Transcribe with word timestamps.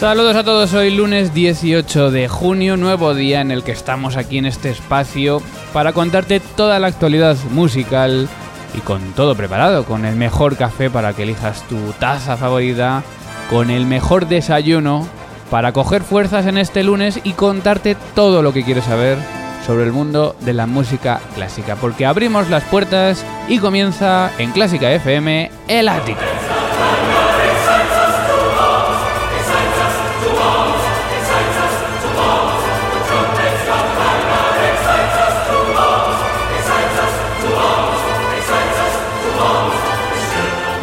Saludos 0.00 0.34
a 0.34 0.44
todos, 0.44 0.72
hoy 0.72 0.90
lunes 0.90 1.34
18 1.34 2.10
de 2.10 2.26
junio, 2.26 2.78
nuevo 2.78 3.12
día 3.12 3.42
en 3.42 3.50
el 3.50 3.62
que 3.62 3.72
estamos 3.72 4.16
aquí 4.16 4.38
en 4.38 4.46
este 4.46 4.70
espacio 4.70 5.42
para 5.74 5.92
contarte 5.92 6.40
toda 6.40 6.78
la 6.78 6.86
actualidad 6.86 7.36
musical 7.50 8.26
y 8.74 8.78
con 8.78 9.12
todo 9.12 9.34
preparado, 9.34 9.84
con 9.84 10.06
el 10.06 10.16
mejor 10.16 10.56
café 10.56 10.88
para 10.88 11.12
que 11.12 11.24
elijas 11.24 11.68
tu 11.68 11.76
taza 11.98 12.38
favorita, 12.38 13.02
con 13.50 13.68
el 13.68 13.84
mejor 13.84 14.26
desayuno 14.26 15.06
para 15.50 15.72
coger 15.72 16.00
fuerzas 16.00 16.46
en 16.46 16.56
este 16.56 16.82
lunes 16.82 17.20
y 17.22 17.34
contarte 17.34 17.94
todo 18.14 18.40
lo 18.40 18.54
que 18.54 18.64
quieres 18.64 18.84
saber 18.84 19.18
sobre 19.66 19.84
el 19.84 19.92
mundo 19.92 20.34
de 20.40 20.54
la 20.54 20.66
música 20.66 21.20
clásica, 21.34 21.76
porque 21.76 22.06
abrimos 22.06 22.48
las 22.48 22.64
puertas 22.64 23.22
y 23.50 23.58
comienza 23.58 24.30
en 24.38 24.52
Clásica 24.52 24.90
FM 24.90 25.50
el 25.68 25.90
ático. 25.90 26.20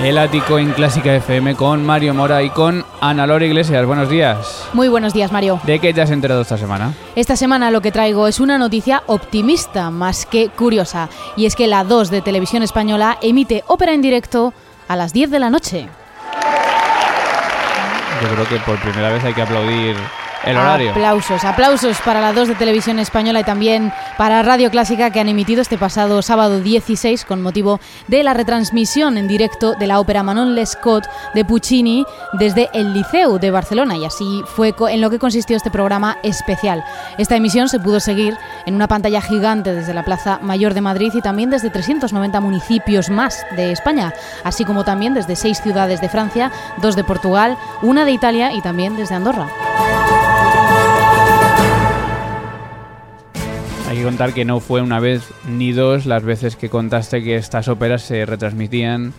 El 0.08 0.18
ático 0.18 0.58
en 0.58 0.72
Clásica 0.72 1.14
FM 1.14 1.56
con 1.56 1.86
Mario 1.86 2.14
Mora 2.14 2.42
y 2.42 2.50
con 2.50 2.86
Ana 3.02 3.28
Lora 3.28 3.46
Iglesias. 3.46 3.86
Buenos 3.86 4.10
días. 4.10 4.66
Muy 4.72 4.88
buenos 4.88 5.14
días, 5.14 5.34
Mario. 5.34 5.60
¿De 5.66 5.80
qué 5.80 5.94
te 5.94 6.02
has 6.02 6.12
enterado 6.12 6.44
esta 6.44 6.58
semana? 6.58 6.94
Esta 7.18 7.36
semana 7.36 7.72
lo 7.72 7.82
que 7.82 7.92
traigo 7.92 8.26
es 8.26 8.40
una 8.40 8.58
noticia 8.58 9.04
optimista 9.08 9.92
más 9.92 10.26
que 10.26 10.48
curiosa. 10.48 11.10
Y 11.36 11.46
es 11.46 11.58
que 11.58 11.68
la 11.68 11.84
2 11.84 12.10
de 12.10 12.22
Televisión 12.22 12.64
Española 12.64 13.18
emite 13.22 13.66
ópera 13.68 13.92
en 13.92 14.02
directo 14.02 14.54
a 14.88 14.96
las 14.96 15.12
10 15.12 15.30
de 15.30 15.40
la 15.40 15.50
noche. 15.50 15.90
Yo 18.22 18.30
creo 18.30 18.48
que 18.48 18.60
por 18.60 18.80
primera 18.80 19.10
vez 19.10 19.26
hay 19.26 19.34
que 19.34 19.42
aplaudir 19.42 19.98
el 20.46 20.58
horario. 20.58 20.92
Aplausos, 20.92 21.44
aplausos 21.44 21.98
para 22.02 22.22
la 22.22 22.34
2 22.34 22.50
de 22.50 22.56
Televisión 22.56 23.00
Española 23.00 23.40
y 23.40 23.44
también 23.44 23.92
para 24.18 24.42
Radio 24.44 24.70
Clásica 24.72 25.10
que 25.10 25.20
han 25.20 25.30
emitido 25.30 25.62
este 25.62 25.78
pasado 25.78 26.22
sábado 26.22 26.60
16 26.60 27.26
con 27.26 27.42
motivo 27.42 27.80
de 28.08 28.24
la 28.24 28.34
retransmisión 28.34 29.18
en 29.18 29.28
directo 29.28 29.76
de 29.76 29.88
la 29.88 30.00
ópera 30.00 30.24
Manon 30.24 30.56
Lescaut 30.56 31.06
de 31.34 31.46
Puccini 31.46 32.06
desde 32.34 32.70
el 32.74 32.94
Liceu 32.94 33.40
de 33.40 33.52
Barcelona 33.52 33.98
y 33.98 34.06
así 34.06 34.42
fue 34.46 34.74
en 34.90 35.02
lo 35.02 35.10
que 35.10 35.20
consistió 35.20 35.58
este 35.58 35.72
programa 35.72 36.18
especial. 36.24 36.84
Esta 37.18 37.36
emisión 37.36 37.70
se 37.70 37.80
pudo 37.80 38.00
seguir 38.00 38.38
en 38.66 38.76
una 38.76 38.88
pantalla 38.88 39.22
gigante 39.22 39.74
desde 39.74 39.94
la 39.94 40.04
Plaza 40.04 40.40
Mayor 40.42 40.74
de 40.74 40.82
Madrid 40.82 41.12
y 41.14 41.22
también 41.22 41.50
desde 41.50 41.70
390 41.70 42.40
municipios 42.40 43.10
más 43.10 43.46
de 43.56 43.72
España, 43.72 44.14
así 44.44 44.66
como 44.66 44.84
también 44.84 45.14
desde 45.14 45.36
seis 45.36 45.62
ciudades 45.62 46.02
de 46.02 46.10
Francia, 46.10 46.52
dos 46.82 46.96
de 46.96 47.04
Portugal, 47.04 47.58
una 47.82 48.06
de 48.06 48.12
Italia 48.12 48.52
y 48.54 48.62
también 48.62 48.96
desde 48.96 49.16
Andorra. 49.16 49.48
Que 53.98 54.04
contar 54.04 54.34
que 54.34 54.46
no 54.46 54.60
fue 54.60 54.82
una 54.82 55.00
vez 55.00 55.24
ni 55.48 55.72
dos 55.72 56.06
las 56.06 56.24
veces 56.24 56.56
que 56.56 56.70
contaste 56.70 57.24
que 57.24 57.36
estas 57.36 57.68
óperas 57.68 58.02
se 58.02 58.26
retransmitían 58.26 59.14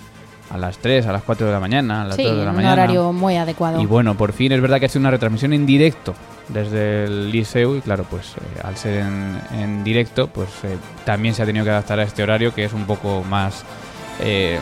a 0.50 0.56
las 0.56 0.78
3, 0.78 1.06
a 1.06 1.12
las 1.12 1.22
4 1.25 1.47
de 1.47 1.53
la 1.53 1.61
mañana, 1.61 2.03
a 2.03 2.05
las 2.06 2.16
sí, 2.16 2.22
2 2.25 2.37
de 2.39 2.44
la 2.44 2.50
un 2.50 2.56
mañana. 2.56 2.72
horario 2.72 3.12
muy 3.12 3.37
adecuado. 3.37 3.81
Y 3.83 3.87
bueno, 3.87 4.15
por 4.16 4.33
fin 4.33 4.53
es 4.53 4.61
verdad 4.62 4.81
que 4.81 4.87
ha 4.87 4.89
sido 4.89 5.00
una 5.00 5.11
retransmisión 5.11 5.53
en 5.53 5.66
directo 5.66 6.15
desde 6.49 7.05
el 7.05 7.31
Liceu 7.31 7.77
y 7.77 7.81
claro, 7.83 8.05
pues 8.09 8.28
eh, 8.37 8.61
al 8.65 8.77
ser 8.77 9.00
en, 9.03 9.39
en 9.53 9.84
directo, 9.84 10.28
pues 10.28 10.49
eh, 10.65 10.77
también 11.05 11.34
se 11.34 11.43
ha 11.43 11.47
tenido 11.47 11.65
que 11.66 11.71
adaptar 11.71 12.00
a 12.00 12.05
este 12.05 12.22
horario 12.22 12.55
que 12.55 12.65
es 12.65 12.72
un 12.72 12.84
poco 12.87 13.22
más 13.28 13.62
eh, 14.21 14.59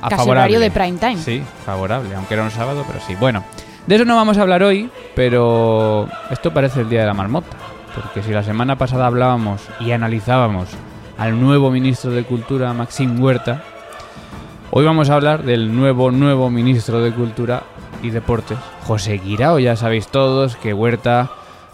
a 0.00 0.08
Casi 0.08 0.16
favorable. 0.20 0.40
horario 0.54 0.60
de 0.60 0.70
prime 0.70 0.98
time. 0.98 1.16
Sí, 1.18 1.42
favorable, 1.66 2.14
aunque 2.14 2.34
era 2.34 2.44
un 2.44 2.50
sábado, 2.52 2.84
pero 2.86 3.00
sí. 3.04 3.16
Bueno, 3.18 3.42
de 3.88 3.96
eso 3.96 4.04
no 4.04 4.14
vamos 4.14 4.38
a 4.38 4.42
hablar 4.42 4.62
hoy, 4.62 4.88
pero 5.16 6.08
esto 6.30 6.54
parece 6.54 6.82
el 6.82 6.88
día 6.88 7.00
de 7.00 7.06
la 7.06 7.14
marmota. 7.14 7.56
Porque 7.94 8.22
si 8.22 8.30
la 8.32 8.42
semana 8.42 8.76
pasada 8.76 9.06
hablábamos 9.06 9.62
y 9.80 9.92
analizábamos 9.92 10.68
al 11.18 11.40
nuevo 11.40 11.70
ministro 11.70 12.10
de 12.10 12.24
Cultura, 12.24 12.72
Maxim 12.72 13.20
Huerta, 13.20 13.64
hoy 14.70 14.84
vamos 14.84 15.10
a 15.10 15.14
hablar 15.14 15.42
del 15.42 15.74
nuevo, 15.74 16.10
nuevo 16.10 16.50
ministro 16.50 17.00
de 17.00 17.12
Cultura 17.12 17.64
y 18.02 18.10
Deportes, 18.10 18.58
José 18.84 19.18
Guirao. 19.18 19.58
Ya 19.58 19.76
sabéis 19.76 20.08
todos 20.08 20.56
que 20.56 20.72
Huerta 20.72 21.30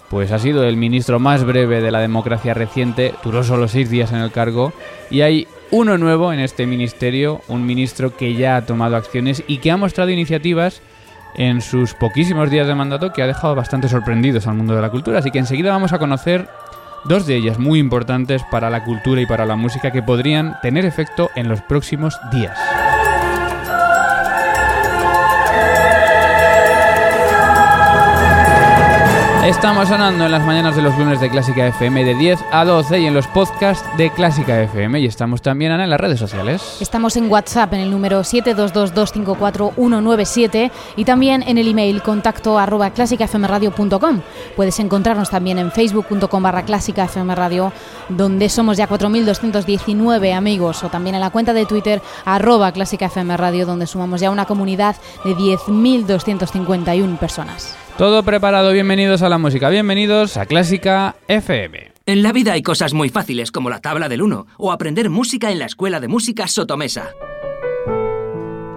pues 0.08 0.32
ha 0.32 0.38
sido 0.38 0.64
el 0.64 0.76
ministro 0.76 1.18
más 1.18 1.44
breve 1.44 1.80
de 1.80 1.90
la 1.90 2.00
democracia 2.00 2.54
reciente, 2.54 3.14
duró 3.24 3.42
solo 3.42 3.68
seis 3.68 3.90
días 3.90 4.12
en 4.12 4.18
el 4.18 4.30
cargo, 4.30 4.72
y 5.10 5.22
hay 5.22 5.48
uno 5.70 5.98
nuevo 5.98 6.32
en 6.32 6.38
este 6.38 6.66
ministerio, 6.66 7.40
un 7.48 7.66
ministro 7.66 8.16
que 8.16 8.34
ya 8.34 8.56
ha 8.56 8.66
tomado 8.66 8.96
acciones 8.96 9.42
y 9.48 9.58
que 9.58 9.72
ha 9.72 9.76
mostrado 9.76 10.10
iniciativas 10.10 10.80
en 11.34 11.60
sus 11.60 11.94
poquísimos 11.94 12.50
días 12.50 12.66
de 12.66 12.74
mandato 12.74 13.12
que 13.12 13.22
ha 13.22 13.26
dejado 13.26 13.54
bastante 13.54 13.88
sorprendidos 13.88 14.46
al 14.46 14.54
mundo 14.54 14.74
de 14.74 14.82
la 14.82 14.90
cultura. 14.90 15.18
Así 15.18 15.30
que 15.30 15.38
enseguida 15.38 15.70
vamos 15.70 15.92
a 15.92 15.98
conocer 15.98 16.48
dos 17.04 17.26
de 17.26 17.36
ellas 17.36 17.58
muy 17.58 17.78
importantes 17.78 18.42
para 18.50 18.70
la 18.70 18.84
cultura 18.84 19.20
y 19.20 19.26
para 19.26 19.46
la 19.46 19.56
música 19.56 19.90
que 19.90 20.02
podrían 20.02 20.56
tener 20.62 20.84
efecto 20.84 21.30
en 21.34 21.48
los 21.48 21.60
próximos 21.62 22.18
días. 22.32 22.58
Estamos 29.46 29.88
sonando 29.88 30.26
en 30.26 30.32
las 30.32 30.44
mañanas 30.44 30.74
de 30.74 30.82
los 30.82 30.98
lunes 30.98 31.20
de 31.20 31.30
Clásica 31.30 31.68
FM 31.68 32.02
de 32.02 32.16
10 32.16 32.40
a 32.50 32.64
12 32.64 32.98
y 32.98 33.06
en 33.06 33.14
los 33.14 33.28
podcasts 33.28 33.88
de 33.96 34.10
Clásica 34.10 34.60
FM. 34.60 34.98
Y 34.98 35.06
estamos 35.06 35.40
también 35.40 35.70
Ana, 35.70 35.84
en 35.84 35.90
las 35.90 36.00
redes 36.00 36.18
sociales. 36.18 36.78
Estamos 36.80 37.16
en 37.16 37.30
WhatsApp 37.30 37.72
en 37.74 37.78
el 37.78 37.92
número 37.92 38.22
722254197 38.22 40.72
y 40.96 41.04
también 41.04 41.44
en 41.44 41.58
el 41.58 41.68
email 41.68 42.02
contacto 42.02 42.58
arroba 42.58 42.90
clásicafmradio.com. 42.90 44.20
Puedes 44.56 44.80
encontrarnos 44.80 45.30
también 45.30 45.60
en 45.60 45.70
facebook.com 45.70 46.42
barra 46.42 46.64
clásicafmradio 46.64 47.72
donde 48.08 48.48
somos 48.48 48.76
ya 48.76 48.88
4.219 48.88 50.34
amigos 50.34 50.82
o 50.82 50.88
también 50.88 51.14
en 51.14 51.20
la 51.20 51.30
cuenta 51.30 51.52
de 51.52 51.66
Twitter 51.66 52.02
arroba 52.24 52.72
donde 52.72 53.86
sumamos 53.86 54.20
ya 54.20 54.32
una 54.32 54.46
comunidad 54.46 54.96
de 55.22 55.36
10.251 55.36 57.16
personas. 57.16 57.85
Todo 57.98 58.22
preparado, 58.24 58.72
bienvenidos 58.72 59.22
a 59.22 59.30
la 59.30 59.38
música, 59.38 59.70
bienvenidos 59.70 60.36
a 60.36 60.44
Clásica 60.44 61.16
FM. 61.28 61.92
En 62.04 62.22
la 62.22 62.32
vida 62.32 62.52
hay 62.52 62.62
cosas 62.62 62.92
muy 62.92 63.08
fáciles 63.08 63.50
como 63.50 63.70
la 63.70 63.80
tabla 63.80 64.10
del 64.10 64.20
1 64.20 64.46
o 64.58 64.70
aprender 64.70 65.08
música 65.08 65.50
en 65.50 65.58
la 65.58 65.64
Escuela 65.64 65.98
de 65.98 66.06
Música 66.06 66.46
Sotomesa. 66.46 67.14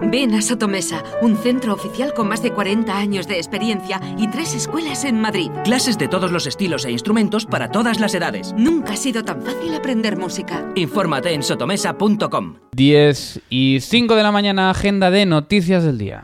Ven 0.00 0.32
a 0.32 0.40
Sotomesa, 0.40 1.04
un 1.20 1.36
centro 1.36 1.74
oficial 1.74 2.14
con 2.14 2.28
más 2.28 2.42
de 2.42 2.52
40 2.52 2.96
años 2.96 3.28
de 3.28 3.36
experiencia 3.36 4.00
y 4.16 4.26
tres 4.28 4.54
escuelas 4.54 5.04
en 5.04 5.20
Madrid. 5.20 5.50
Clases 5.64 5.98
de 5.98 6.08
todos 6.08 6.32
los 6.32 6.46
estilos 6.46 6.86
e 6.86 6.90
instrumentos 6.90 7.44
para 7.44 7.70
todas 7.70 8.00
las 8.00 8.14
edades. 8.14 8.54
Nunca 8.56 8.94
ha 8.94 8.96
sido 8.96 9.22
tan 9.22 9.42
fácil 9.42 9.74
aprender 9.74 10.16
música. 10.16 10.66
Infórmate 10.76 11.34
en 11.34 11.42
sotomesa.com. 11.42 12.56
10 12.72 13.40
y 13.50 13.80
5 13.80 14.14
de 14.16 14.22
la 14.22 14.32
mañana, 14.32 14.70
agenda 14.70 15.10
de 15.10 15.26
noticias 15.26 15.84
del 15.84 15.98
día. 15.98 16.22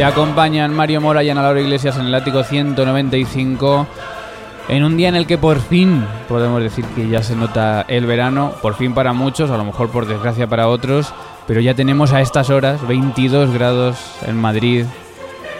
Te 0.00 0.04
acompañan 0.04 0.74
Mario 0.74 1.02
Mora 1.02 1.22
y 1.22 1.28
Ana 1.28 1.42
Laura 1.42 1.60
Iglesias 1.60 1.98
en 1.98 2.06
el 2.06 2.14
ático 2.14 2.42
195. 2.42 3.86
En 4.70 4.82
un 4.82 4.96
día 4.96 5.10
en 5.10 5.14
el 5.14 5.26
que 5.26 5.36
por 5.36 5.60
fin 5.60 6.06
podemos 6.26 6.62
decir 6.62 6.86
que 6.96 7.06
ya 7.06 7.22
se 7.22 7.36
nota 7.36 7.84
el 7.86 8.06
verano, 8.06 8.54
por 8.62 8.76
fin 8.76 8.94
para 8.94 9.12
muchos, 9.12 9.50
a 9.50 9.58
lo 9.58 9.64
mejor 9.66 9.90
por 9.90 10.06
desgracia 10.06 10.46
para 10.46 10.68
otros, 10.68 11.12
pero 11.46 11.60
ya 11.60 11.74
tenemos 11.74 12.14
a 12.14 12.22
estas 12.22 12.48
horas 12.48 12.80
22 12.88 13.52
grados 13.52 13.98
en 14.26 14.38
Madrid, 14.38 14.86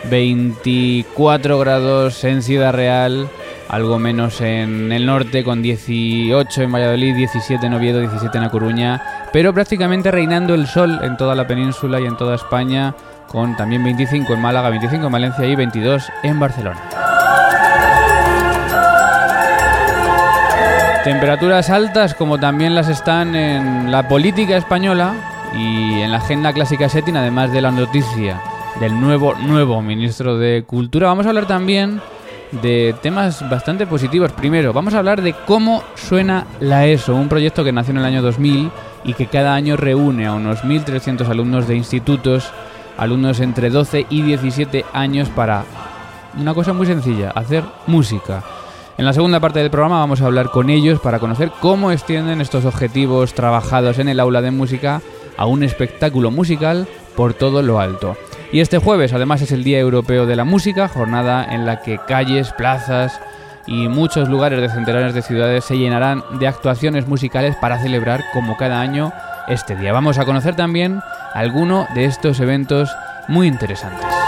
24 0.09 1.59
grados 1.59 2.25
en 2.25 2.43
Ciudad 2.43 2.73
Real, 2.73 3.29
algo 3.69 3.99
menos 3.99 4.41
en 4.41 4.91
el 4.91 5.05
norte, 5.05 5.45
con 5.45 5.61
18 5.61 6.63
en 6.63 6.73
Valladolid, 6.73 7.15
17 7.15 7.67
en 7.67 7.75
Oviedo, 7.75 8.01
17 8.01 8.39
en 8.39 8.45
A 8.45 8.51
Coruña, 8.51 9.03
pero 9.35 9.53
prácticamente 9.53 10.11
reinando 10.11 10.55
el 10.55 10.67
sol 10.67 10.99
en 11.03 11.19
toda 11.19 11.35
la 11.35 11.47
península 11.47 12.01
y 12.01 12.07
en 12.07 12.17
toda 12.17 12.37
España, 12.37 12.95
con 13.31 13.57
también 13.57 13.85
25 13.85 14.35
en 14.35 14.41
Málaga, 14.41 14.71
25 14.71 15.07
en 15.07 15.13
Valencia 15.13 15.47
y 15.47 15.55
22 15.55 16.11
en 16.25 16.41
Barcelona. 16.41 16.81
Temperaturas 21.05 21.71
altas 21.71 22.15
como 22.15 22.39
también 22.39 22.75
las 22.75 22.89
están 22.89 23.35
en 23.37 23.91
la 23.91 24.09
política 24.09 24.57
española 24.57 25.15
y 25.57 26.01
en 26.01 26.11
la 26.11 26.19
agenda 26.19 26.53
clásica 26.53 26.89
setting, 26.89 27.17
además 27.17 27.53
de 27.53 27.61
la 27.61 27.71
noticia 27.71 28.41
del 28.81 29.01
nuevo 29.01 29.35
nuevo 29.35 29.81
ministro 29.81 30.37
de 30.37 30.65
Cultura. 30.67 31.07
Vamos 31.07 31.27
a 31.27 31.31
hablar 31.31 31.47
también 31.47 32.01
de 32.63 32.95
temas 33.01 33.49
bastante 33.49 33.87
positivos. 33.87 34.33
Primero, 34.33 34.73
vamos 34.73 34.95
a 34.95 34.99
hablar 34.99 35.23
de 35.23 35.35
cómo 35.47 35.85
suena 35.95 36.47
la 36.59 36.87
ESO, 36.87 37.15
un 37.15 37.29
proyecto 37.29 37.63
que 37.63 37.73
nació 37.73 37.93
en 37.93 37.99
el 37.99 38.05
año 38.05 38.23
2000 38.23 38.71
y 39.05 39.15
que 39.15 39.27
cada 39.27 39.55
año 39.55 39.77
reúne 39.77 40.27
a 40.27 40.35
unos 40.35 40.65
1.300 40.65 41.29
alumnos 41.29 41.69
de 41.69 41.77
institutos, 41.77 42.53
alumnos 43.01 43.41
entre 43.41 43.71
12 43.71 44.07
y 44.11 44.23
17 44.23 44.85
años 44.93 45.31
para 45.31 45.65
una 46.39 46.55
cosa 46.55 46.75
muy 46.75 46.87
sencilla, 46.87 47.31
hacer 47.31 47.65
música. 47.87 48.45
En 48.99 49.07
la 49.07 49.15
segunda 49.15 49.41
parte 49.41 49.59
del 49.59 49.71
programa 49.71 50.01
vamos 50.01 50.21
a 50.21 50.27
hablar 50.27 50.51
con 50.51 50.69
ellos 50.69 51.01
para 51.01 51.19
conocer 51.19 51.51
cómo 51.61 51.91
extienden 51.91 52.43
estos 52.43 52.67
objetivos 52.67 53.33
trabajados 53.33 53.99
en 53.99 54.09
el 54.09 54.21
aula 54.21 54.43
de 54.43 54.51
música 54.51 55.01
a 55.39 55.47
un 55.47 55.63
espectáculo 55.63 56.31
musical 56.31 56.87
por 57.17 57.33
todo 57.33 57.63
lo 57.63 57.81
alto. 57.81 58.19
Y 58.53 58.61
este 58.61 58.77
jueves 58.77 59.15
además 59.15 59.41
es 59.41 59.53
el 59.53 59.65
Día 59.65 59.79
Europeo 59.79 60.27
de 60.27 60.37
la 60.37 60.45
Música, 60.45 60.87
jornada 60.87 61.47
en 61.55 61.65
la 61.65 61.81
que 61.81 61.99
calles, 62.07 62.53
plazas 62.53 63.19
y 63.67 63.89
muchos 63.89 64.29
lugares 64.29 64.61
de 64.61 64.69
centenares 64.69 65.15
de 65.15 65.23
ciudades 65.23 65.65
se 65.65 65.79
llenarán 65.79 66.23
de 66.39 66.49
actuaciones 66.49 67.09
musicales 67.09 67.57
para 67.57 67.81
celebrar 67.81 68.23
como 68.35 68.59
cada 68.59 68.81
año 68.81 69.11
este 69.49 69.77
día. 69.77 69.93
Vamos 69.95 70.19
a 70.19 70.27
conocer 70.27 70.55
también 70.55 71.01
alguno 71.35 71.87
de 71.95 72.05
estos 72.05 72.41
eventos 72.41 72.91
muy 73.29 73.47
interesantes. 73.47 74.20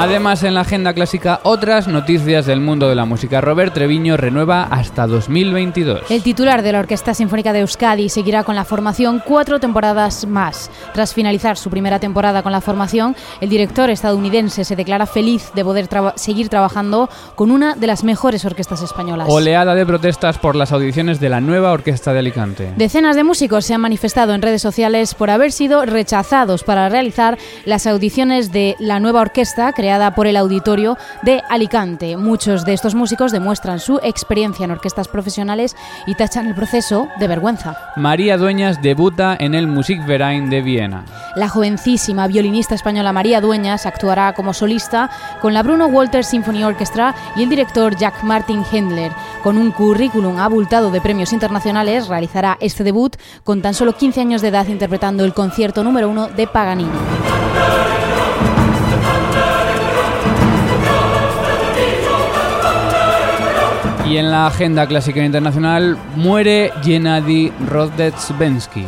Además, 0.00 0.42
en 0.44 0.54
la 0.54 0.62
agenda 0.62 0.94
clásica, 0.94 1.40
otras 1.42 1.86
noticias 1.86 2.46
del 2.46 2.62
mundo 2.62 2.88
de 2.88 2.94
la 2.94 3.04
música. 3.04 3.42
Robert 3.42 3.74
Treviño 3.74 4.16
renueva 4.16 4.62
hasta 4.62 5.06
2022. 5.06 6.10
El 6.10 6.22
titular 6.22 6.62
de 6.62 6.72
la 6.72 6.78
Orquesta 6.78 7.12
Sinfónica 7.12 7.52
de 7.52 7.60
Euskadi 7.60 8.08
seguirá 8.08 8.42
con 8.42 8.54
la 8.54 8.64
formación 8.64 9.22
cuatro 9.22 9.60
temporadas 9.60 10.26
más. 10.26 10.70
Tras 10.94 11.12
finalizar 11.12 11.58
su 11.58 11.68
primera 11.68 11.98
temporada 11.98 12.42
con 12.42 12.50
la 12.50 12.62
formación, 12.62 13.14
el 13.42 13.50
director 13.50 13.90
estadounidense 13.90 14.64
se 14.64 14.74
declara 14.74 15.04
feliz 15.04 15.50
de 15.54 15.64
poder 15.64 15.86
seguir 16.14 16.48
trabajando 16.48 17.10
con 17.34 17.50
una 17.50 17.74
de 17.74 17.86
las 17.86 18.02
mejores 18.02 18.46
orquestas 18.46 18.80
españolas. 18.80 19.28
Oleada 19.28 19.74
de 19.74 19.84
protestas 19.84 20.38
por 20.38 20.56
las 20.56 20.72
audiciones 20.72 21.20
de 21.20 21.28
la 21.28 21.42
nueva 21.42 21.72
Orquesta 21.72 22.14
de 22.14 22.20
Alicante. 22.20 22.72
Decenas 22.74 23.16
de 23.16 23.24
músicos 23.24 23.66
se 23.66 23.74
han 23.74 23.82
manifestado 23.82 24.32
en 24.32 24.40
redes 24.40 24.62
sociales 24.62 25.14
por 25.14 25.28
haber 25.28 25.52
sido 25.52 25.84
rechazados 25.84 26.64
para 26.64 26.88
realizar 26.88 27.36
las 27.66 27.86
audiciones 27.86 28.50
de 28.50 28.76
la 28.78 28.98
nueva 28.98 29.20
orquesta 29.20 29.74
creada 29.74 29.89
por 29.90 30.28
el 30.28 30.36
auditorio 30.36 30.96
de 31.22 31.42
Alicante. 31.48 32.16
Muchos 32.16 32.64
de 32.64 32.72
estos 32.74 32.94
músicos 32.94 33.32
demuestran 33.32 33.80
su 33.80 33.98
experiencia 34.04 34.64
en 34.64 34.70
orquestas 34.70 35.08
profesionales 35.08 35.74
y 36.06 36.14
tachan 36.14 36.46
el 36.46 36.54
proceso 36.54 37.08
de 37.18 37.26
vergüenza. 37.26 37.76
María 37.96 38.36
Dueñas 38.36 38.80
debuta 38.82 39.36
en 39.38 39.56
el 39.56 39.66
Musikverein 39.66 40.48
de 40.48 40.62
Viena. 40.62 41.04
La 41.34 41.48
jovencísima 41.48 42.28
violinista 42.28 42.76
española 42.76 43.12
María 43.12 43.40
Dueñas 43.40 43.84
actuará 43.84 44.32
como 44.34 44.54
solista 44.54 45.10
con 45.42 45.54
la 45.54 45.64
Bruno 45.64 45.86
Walters 45.86 46.28
Symphony 46.28 46.62
Orchestra 46.62 47.14
y 47.34 47.42
el 47.42 47.48
director 47.48 47.96
Jack 47.96 48.22
Martin 48.22 48.62
Hendler. 48.70 49.10
Con 49.42 49.58
un 49.58 49.72
currículum 49.72 50.38
abultado 50.38 50.92
de 50.92 51.00
premios 51.00 51.32
internacionales, 51.32 52.06
realizará 52.06 52.58
este 52.60 52.84
debut 52.84 53.16
con 53.42 53.60
tan 53.60 53.74
solo 53.74 53.96
15 53.96 54.20
años 54.20 54.40
de 54.40 54.48
edad 54.48 54.68
interpretando 54.68 55.24
el 55.24 55.34
concierto 55.34 55.82
número 55.82 56.08
uno 56.08 56.28
de 56.28 56.46
Paganini. 56.46 57.99
Y 64.10 64.16
en 64.16 64.32
la 64.32 64.48
agenda 64.48 64.88
clásica 64.88 65.24
internacional 65.24 65.96
muere 66.16 66.72
Gennady 66.82 67.52
Rodetsvensky. 67.68 68.84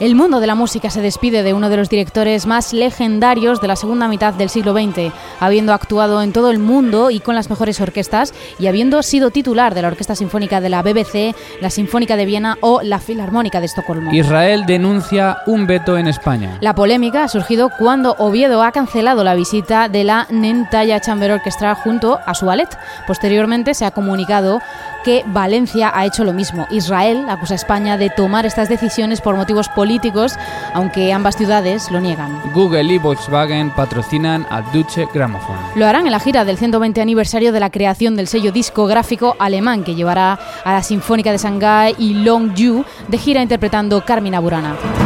El 0.00 0.16
mundo 0.16 0.40
de 0.40 0.48
la 0.48 0.56
música 0.56 0.90
se 0.90 1.00
despide 1.00 1.44
de 1.44 1.54
uno 1.54 1.68
de 1.68 1.76
los 1.76 1.88
directores 1.88 2.46
más 2.46 2.72
legendarios 2.72 3.60
de 3.60 3.68
la 3.68 3.76
segunda 3.76 4.08
mitad 4.08 4.34
del 4.34 4.50
siglo 4.50 4.72
XX, 4.72 5.12
habiendo 5.38 5.72
actuado 5.72 6.20
en 6.20 6.32
todo 6.32 6.50
el 6.50 6.58
mundo 6.58 7.10
y 7.10 7.20
con 7.20 7.36
las 7.36 7.48
mejores 7.48 7.80
orquestas 7.80 8.34
y 8.58 8.66
habiendo 8.66 9.04
sido 9.04 9.30
titular 9.30 9.72
de 9.72 9.82
la 9.82 9.88
Orquesta 9.88 10.16
Sinfónica 10.16 10.60
de 10.60 10.68
la 10.68 10.82
BBC, 10.82 11.36
la 11.60 11.70
Sinfónica 11.70 12.16
de 12.16 12.26
Viena 12.26 12.58
o 12.60 12.82
la 12.82 12.98
Filarmónica 12.98 13.60
de 13.60 13.66
Estocolmo. 13.66 14.12
Israel 14.12 14.64
denuncia 14.66 15.38
un 15.46 15.68
veto 15.68 15.96
en 15.96 16.08
España. 16.08 16.58
La 16.60 16.74
polémica 16.74 17.22
ha 17.22 17.28
surgido 17.28 17.70
cuando 17.78 18.16
Oviedo 18.18 18.64
ha 18.64 18.72
cancelado 18.72 19.22
la 19.22 19.36
visita 19.36 19.88
de 19.88 20.02
la 20.02 20.26
Nentaya 20.28 21.00
Chamber 21.00 21.30
Orchestra 21.30 21.76
junto 21.76 22.18
a 22.26 22.34
su 22.34 22.46
ballet. 22.46 22.68
Posteriormente 23.06 23.74
se 23.74 23.84
ha 23.84 23.92
comunicado 23.92 24.60
que 25.04 25.22
Valencia 25.26 25.92
ha 25.94 26.04
hecho 26.06 26.24
lo 26.24 26.32
mismo. 26.32 26.66
Israel 26.70 27.26
acusa 27.28 27.54
a 27.54 27.56
España 27.56 27.96
de 27.96 28.10
tomar 28.10 28.46
estas 28.46 28.68
decisiones 28.68 29.20
por 29.20 29.36
motivos 29.36 29.68
políticos, 29.68 30.36
aunque 30.72 31.12
ambas 31.12 31.36
ciudades 31.36 31.90
lo 31.90 32.00
niegan. 32.00 32.40
Google 32.52 32.92
y 32.92 32.98
Volkswagen 32.98 33.70
patrocinan 33.70 34.46
a 34.50 34.62
Deutsche 34.72 35.06
Grammophon. 35.12 35.56
Lo 35.76 35.86
harán 35.86 36.06
en 36.06 36.12
la 36.12 36.20
gira 36.20 36.44
del 36.44 36.58
120 36.58 37.00
aniversario 37.00 37.52
de 37.52 37.60
la 37.60 37.70
creación 37.70 38.16
del 38.16 38.26
sello 38.26 38.50
discográfico 38.50 39.36
alemán 39.38 39.84
que 39.84 39.94
llevará 39.94 40.38
a 40.64 40.72
la 40.72 40.82
Sinfónica 40.82 41.30
de 41.30 41.38
Shanghái 41.38 41.94
y 41.98 42.14
Long 42.14 42.54
Yu 42.54 42.84
de 43.08 43.18
gira 43.18 43.42
interpretando 43.42 44.04
Carmina 44.04 44.40
Burana. 44.40 45.03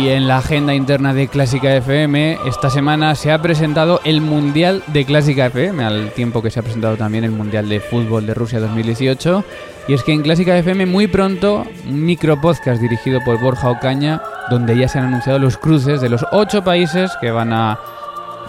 Y 0.00 0.08
en 0.08 0.26
la 0.26 0.38
agenda 0.38 0.72
interna 0.72 1.12
de 1.12 1.28
Clásica 1.28 1.76
FM, 1.76 2.38
esta 2.46 2.70
semana 2.70 3.14
se 3.14 3.32
ha 3.32 3.42
presentado 3.42 4.00
el 4.02 4.22
Mundial 4.22 4.82
de 4.86 5.04
Clásica 5.04 5.44
FM, 5.44 5.84
al 5.84 6.12
tiempo 6.12 6.40
que 6.40 6.50
se 6.50 6.58
ha 6.58 6.62
presentado 6.62 6.96
también 6.96 7.24
el 7.24 7.32
Mundial 7.32 7.68
de 7.68 7.80
Fútbol 7.80 8.24
de 8.24 8.32
Rusia 8.32 8.60
2018. 8.60 9.44
Y 9.88 9.92
es 9.92 10.02
que 10.02 10.14
en 10.14 10.22
Clásica 10.22 10.56
FM 10.56 10.86
muy 10.86 11.06
pronto, 11.06 11.66
un 11.86 12.02
micro 12.02 12.40
podcast 12.40 12.80
dirigido 12.80 13.20
por 13.22 13.38
Borja 13.42 13.68
Ocaña, 13.68 14.22
donde 14.48 14.74
ya 14.74 14.88
se 14.88 14.98
han 14.98 15.04
anunciado 15.04 15.38
los 15.38 15.58
cruces 15.58 16.00
de 16.00 16.08
los 16.08 16.24
ocho 16.32 16.64
países 16.64 17.12
que 17.20 17.30
van 17.30 17.52
a 17.52 17.78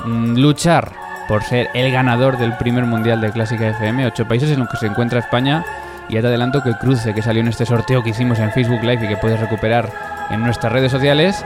mm, 0.06 0.38
luchar 0.38 0.94
por 1.28 1.44
ser 1.44 1.68
el 1.74 1.92
ganador 1.92 2.38
del 2.38 2.56
primer 2.56 2.86
Mundial 2.86 3.20
de 3.20 3.30
Clásica 3.30 3.68
FM, 3.68 4.06
ocho 4.06 4.26
países 4.26 4.52
en 4.52 4.60
los 4.60 4.70
que 4.70 4.78
se 4.78 4.88
encuentra 4.88 5.20
España. 5.20 5.66
Y 6.08 6.14
ya 6.14 6.22
te 6.22 6.28
adelanto 6.28 6.64
que 6.64 6.70
el 6.70 6.78
cruce 6.78 7.14
que 7.14 7.22
salió 7.22 7.42
en 7.42 7.50
este 7.50 7.66
sorteo 7.66 8.02
que 8.02 8.12
hicimos 8.12 8.40
en 8.40 8.54
Facebook 8.54 8.84
Live 8.84 9.04
y 9.04 9.10
que 9.10 9.18
puedes 9.18 9.40
recuperar 9.40 10.21
en 10.32 10.42
nuestras 10.42 10.72
redes 10.72 10.92
sociales 10.92 11.44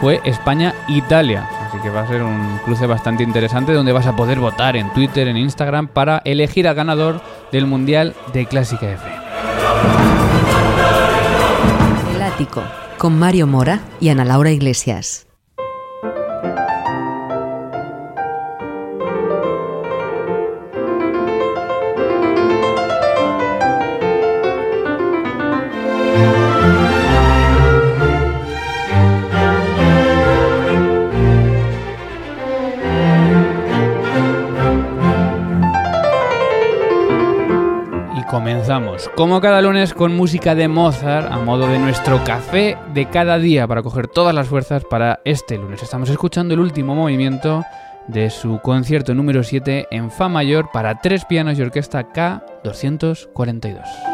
fue 0.00 0.20
España-Italia. 0.24 1.48
Así 1.68 1.78
que 1.78 1.90
va 1.90 2.02
a 2.02 2.08
ser 2.08 2.22
un 2.22 2.58
cruce 2.64 2.86
bastante 2.86 3.22
interesante 3.22 3.72
donde 3.72 3.92
vas 3.92 4.06
a 4.06 4.16
poder 4.16 4.38
votar 4.38 4.76
en 4.76 4.92
Twitter, 4.92 5.28
en 5.28 5.36
Instagram, 5.36 5.88
para 5.88 6.18
elegir 6.24 6.68
al 6.68 6.74
ganador 6.74 7.20
del 7.52 7.66
Mundial 7.66 8.14
de 8.32 8.46
Clásica 8.46 8.90
FM. 8.90 9.16
El 12.14 12.22
Ático, 12.22 12.62
con 12.98 13.18
Mario 13.18 13.46
Mora 13.46 13.80
y 14.00 14.08
Ana 14.08 14.24
Laura 14.24 14.50
Iglesias. 14.50 15.26
Comenzamos, 38.64 39.10
como 39.14 39.42
cada 39.42 39.60
lunes, 39.60 39.92
con 39.92 40.16
música 40.16 40.54
de 40.54 40.68
Mozart 40.68 41.30
a 41.30 41.38
modo 41.38 41.68
de 41.68 41.78
nuestro 41.78 42.24
café 42.24 42.78
de 42.94 43.04
cada 43.10 43.38
día 43.38 43.66
para 43.66 43.82
coger 43.82 44.08
todas 44.08 44.34
las 44.34 44.48
fuerzas 44.48 44.86
para 44.86 45.20
este 45.26 45.58
lunes. 45.58 45.82
Estamos 45.82 46.08
escuchando 46.08 46.54
el 46.54 46.60
último 46.60 46.94
movimiento 46.94 47.62
de 48.06 48.30
su 48.30 48.60
concierto 48.60 49.12
número 49.12 49.42
7 49.42 49.88
en 49.90 50.10
Fa 50.10 50.30
mayor 50.30 50.70
para 50.72 50.98
tres 51.02 51.26
pianos 51.26 51.58
y 51.58 51.62
orquesta 51.62 52.10
K242. 52.10 54.13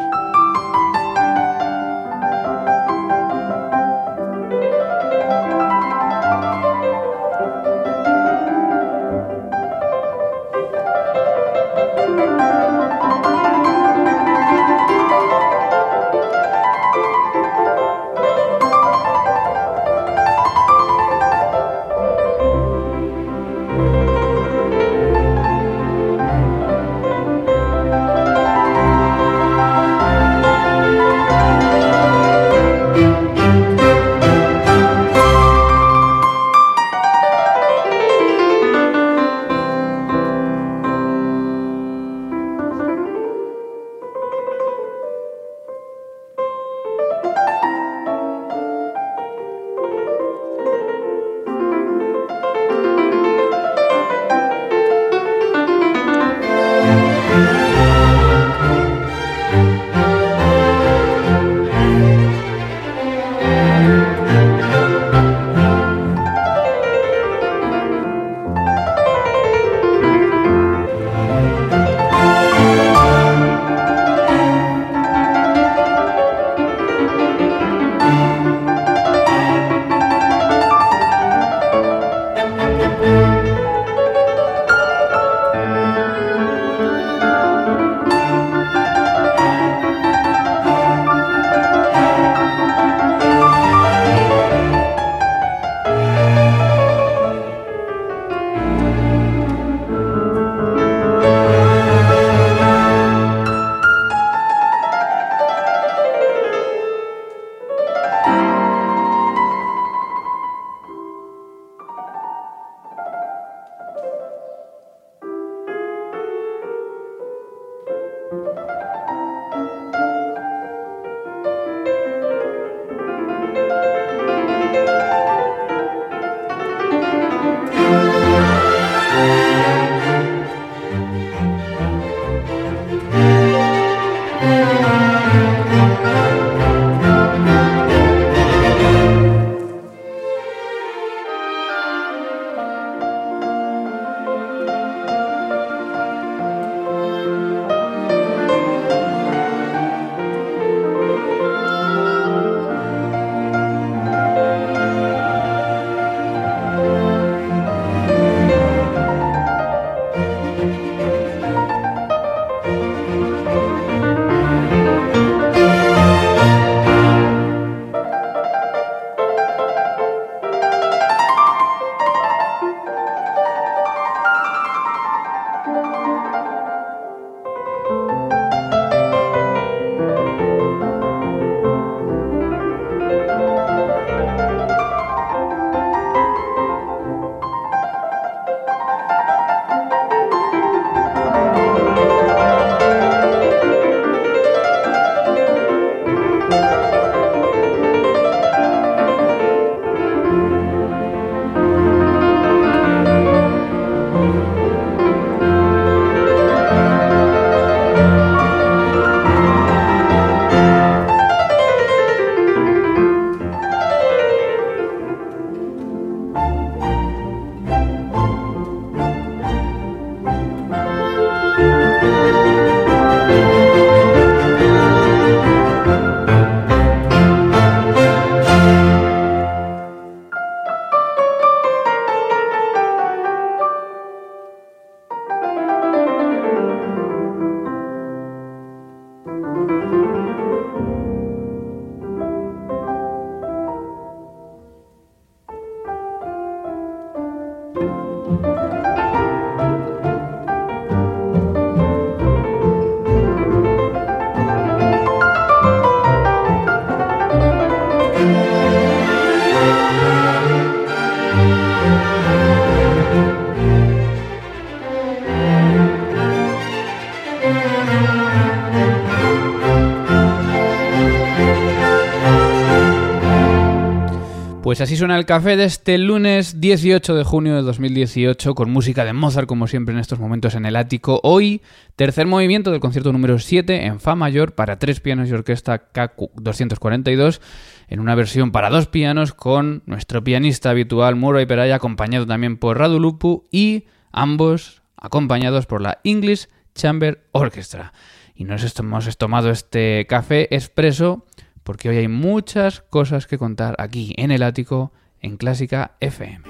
Pues 274.71 274.81
así 274.81 274.97
suena 274.97 275.19
el 275.19 275.27
café 275.27 275.57
de 275.57 275.65
este 275.65 275.99
lunes 275.99 276.61
18 276.61 277.17
de 277.17 277.25
junio 277.25 277.57
de 277.57 277.63
2018 277.63 278.55
con 278.55 278.71
música 278.71 279.05
de 279.05 279.13
Mozart 279.13 279.49
como 279.49 279.67
siempre 279.67 279.93
en 279.93 279.99
estos 279.99 280.21
momentos 280.21 280.55
en 280.55 280.65
el 280.65 280.77
ático. 280.77 281.19
Hoy, 281.25 281.61
tercer 281.97 282.29
movimiento 282.29 282.71
del 282.71 282.79
concierto 282.79 283.13
número 283.13 283.41
7 283.41 283.87
en 283.87 283.99
Fa 283.99 284.15
mayor 284.15 284.55
para 284.55 284.79
tres 284.79 285.01
pianos 285.01 285.29
y 285.29 285.33
orquesta 285.33 285.91
K242 285.93 287.41
en 287.89 287.99
una 287.99 288.15
versión 288.15 288.53
para 288.53 288.71
dos 288.71 288.87
pianos 288.87 289.35
con 289.35 289.83
nuestro 289.87 290.23
pianista 290.23 290.71
habitual 290.71 291.17
Muro 291.17 291.45
Peraya 291.49 291.75
acompañado 291.75 292.25
también 292.25 292.57
por 292.57 292.79
Radu 292.79 293.01
Lupu 293.01 293.49
y 293.51 293.87
ambos 294.13 294.83
acompañados 294.97 295.67
por 295.67 295.81
la 295.81 295.99
English 296.05 296.47
Chamber 296.77 297.27
Orchestra. 297.33 297.93
Y 298.37 298.45
nos 298.45 298.79
hemos 298.79 299.19
tomado 299.19 299.51
este 299.51 300.07
café 300.09 300.55
expreso 300.55 301.27
porque 301.71 301.89
hoy 301.89 301.99
hay 301.99 302.09
muchas 302.09 302.81
cosas 302.81 303.29
que 303.29 303.39
contar 303.39 303.77
aquí 303.79 304.13
en 304.17 304.33
el 304.33 304.43
ático 304.43 304.91
en 305.23 305.37
Clásica 305.37 305.93
FM. 306.01 306.41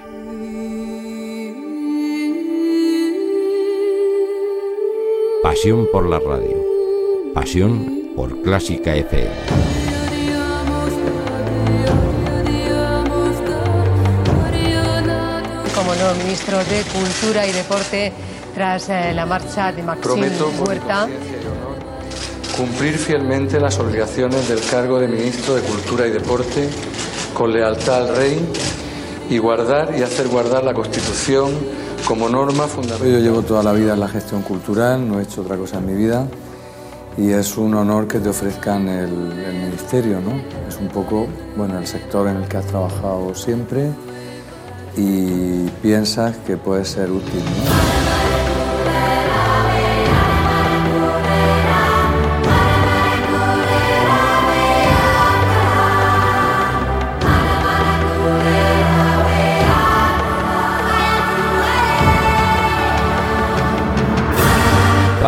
Pasión 5.43 5.87
por 5.93 6.09
la 6.09 6.21
radio. 6.21 6.57
Pasión 7.35 8.13
por 8.17 8.41
Clásica 8.41 8.97
FM. 8.97 9.31
Como 15.75 15.95
nuevo 15.97 16.15
ministro 16.15 16.57
de 16.65 16.83
Cultura 16.95 17.47
y 17.47 17.53
Deporte 17.53 18.11
tras 18.55 18.89
eh, 18.89 19.13
la 19.13 19.27
marcha 19.27 19.71
de 19.71 19.83
Maxim 19.83 20.25
Huerta 20.67 21.07
cumplir 22.61 22.99
fielmente 22.99 23.59
las 23.59 23.79
obligaciones 23.79 24.47
del 24.47 24.61
cargo 24.61 25.01
de 25.01 25.09
ministro 25.09 25.55
de 25.55 25.63
Cultura 25.63 26.07
y 26.07 26.11
Deporte 26.11 26.69
con 27.33 27.51
lealtad 27.51 28.09
al 28.09 28.15
Rey 28.15 28.39
y 29.31 29.39
guardar 29.39 29.97
y 29.99 30.03
hacer 30.03 30.29
guardar 30.29 30.63
la 30.65 30.75
Constitución 30.75 31.53
como 32.07 32.29
norma 32.29 32.67
fundamental. 32.67 33.13
Yo 33.13 33.19
llevo 33.19 33.41
toda 33.41 33.63
la 33.63 33.73
vida 33.73 33.95
en 33.95 34.01
la 34.01 34.09
gestión 34.09 34.43
cultural, 34.43 35.09
no 35.09 35.19
he 35.19 35.23
hecho 35.23 35.41
otra 35.41 35.57
cosa 35.57 35.79
en 35.79 35.87
mi 35.87 35.95
vida 35.95 36.27
y 37.17 37.31
es 37.31 37.57
un 37.57 37.75
honor 37.75 38.07
que 38.07 38.19
te 38.19 38.29
ofrezcan 38.29 38.87
el, 38.89 39.11
ministerio, 39.11 40.21
¿no? 40.21 40.33
Es 40.69 40.77
un 40.77 40.89
poco, 40.89 41.29
bueno, 41.57 41.79
el 41.79 41.87
sector 41.87 42.29
en 42.29 42.37
el 42.37 42.45
que 42.47 42.59
has 42.59 42.67
trabajado 42.67 43.35
siempre 43.35 43.91
y 44.99 45.67
piensas 45.83 46.37
que 46.47 46.59
puede 46.59 46.85
ser 46.85 47.11
útil. 47.11 47.43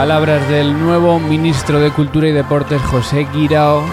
Palabras 0.03 0.49
del 0.49 0.77
nuevo 0.81 1.21
ministro 1.21 1.79
de 1.79 1.93
Cultura 1.93 2.27
y 2.27 2.33
Deportes, 2.33 2.83
José 2.83 3.25
Guirao, 3.33 3.85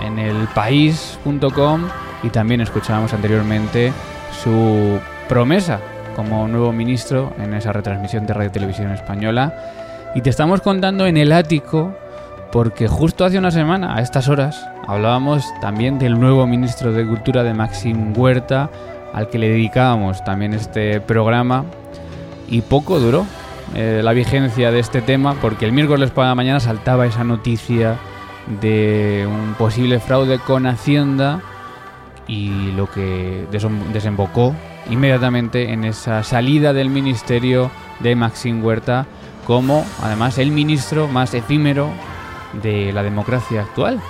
en 0.00 0.20
el 0.20 0.46
país.com 0.54 1.88
y 2.22 2.28
también 2.28 2.60
escuchábamos 2.60 3.12
anteriormente 3.12 3.92
su 4.40 5.00
promesa 5.28 5.80
como 6.14 6.46
nuevo 6.46 6.72
ministro 6.72 7.32
en 7.40 7.54
esa 7.54 7.72
retransmisión 7.72 8.24
de 8.24 8.34
Radio 8.34 8.52
Televisión 8.52 8.92
Española. 8.92 9.52
Y 10.14 10.20
te 10.20 10.30
estamos 10.30 10.60
contando 10.60 11.06
en 11.06 11.16
el 11.16 11.32
ático 11.32 11.92
porque 12.52 12.86
justo 12.86 13.24
hace 13.24 13.36
una 13.36 13.50
semana, 13.50 13.96
a 13.96 14.02
estas 14.02 14.28
horas, 14.28 14.64
hablábamos 14.86 15.44
también 15.60 15.98
del 15.98 16.20
nuevo 16.20 16.46
ministro 16.46 16.92
de 16.92 17.04
Cultura 17.04 17.42
de 17.42 17.52
Maxim 17.52 18.16
Huerta, 18.16 18.70
al 19.12 19.28
que 19.28 19.40
le 19.40 19.48
dedicábamos 19.48 20.24
también 20.24 20.54
este 20.54 21.00
programa. 21.00 21.64
Y 22.48 22.60
poco 22.60 23.00
duró, 23.00 23.26
eh, 23.74 24.00
la 24.02 24.12
vigencia 24.12 24.70
de 24.70 24.78
este 24.78 25.02
tema 25.02 25.34
porque 25.34 25.64
el 25.64 25.72
miércoles 25.72 26.10
por 26.10 26.24
la 26.24 26.34
mañana 26.34 26.60
saltaba 26.60 27.06
esa 27.06 27.24
noticia 27.24 27.96
de 28.60 29.28
un 29.28 29.54
posible 29.54 29.98
fraude 29.98 30.38
con 30.38 30.66
Hacienda 30.66 31.40
y 32.28 32.72
lo 32.72 32.88
que 32.90 33.46
desembocó 33.92 34.54
inmediatamente 34.90 35.72
en 35.72 35.84
esa 35.84 36.22
salida 36.22 36.72
del 36.72 36.90
ministerio 36.90 37.70
de 38.00 38.14
Maxim 38.14 38.64
Huerta 38.64 39.06
como 39.46 39.84
además 40.02 40.38
el 40.38 40.50
ministro 40.50 41.08
más 41.08 41.34
efímero 41.34 41.90
de 42.62 42.92
la 42.92 43.02
democracia 43.02 43.62
actual. 43.62 44.00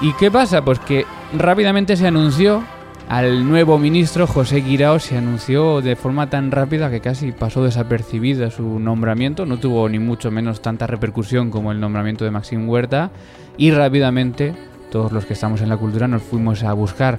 ¿Y 0.00 0.12
qué 0.14 0.30
pasa? 0.30 0.62
Pues 0.62 0.78
que 0.78 1.06
rápidamente 1.32 1.96
se 1.96 2.06
anunció 2.06 2.62
al 3.08 3.48
nuevo 3.48 3.78
ministro 3.78 4.26
José 4.26 4.60
Guirao 4.60 4.98
se 4.98 5.16
anunció 5.16 5.80
de 5.80 5.96
forma 5.96 6.28
tan 6.28 6.50
rápida 6.50 6.90
que 6.90 7.00
casi 7.00 7.32
pasó 7.32 7.64
desapercibida 7.64 8.50
su 8.50 8.78
nombramiento, 8.78 9.46
no 9.46 9.58
tuvo 9.58 9.88
ni 9.88 9.98
mucho 9.98 10.30
menos 10.30 10.60
tanta 10.60 10.86
repercusión 10.86 11.50
como 11.50 11.72
el 11.72 11.80
nombramiento 11.80 12.24
de 12.24 12.30
Maxim 12.30 12.68
Huerta 12.68 13.10
y 13.56 13.70
rápidamente 13.70 14.54
todos 14.90 15.10
los 15.10 15.24
que 15.24 15.32
estamos 15.32 15.62
en 15.62 15.70
la 15.70 15.78
cultura 15.78 16.06
nos 16.06 16.22
fuimos 16.22 16.62
a 16.62 16.72
buscar 16.74 17.18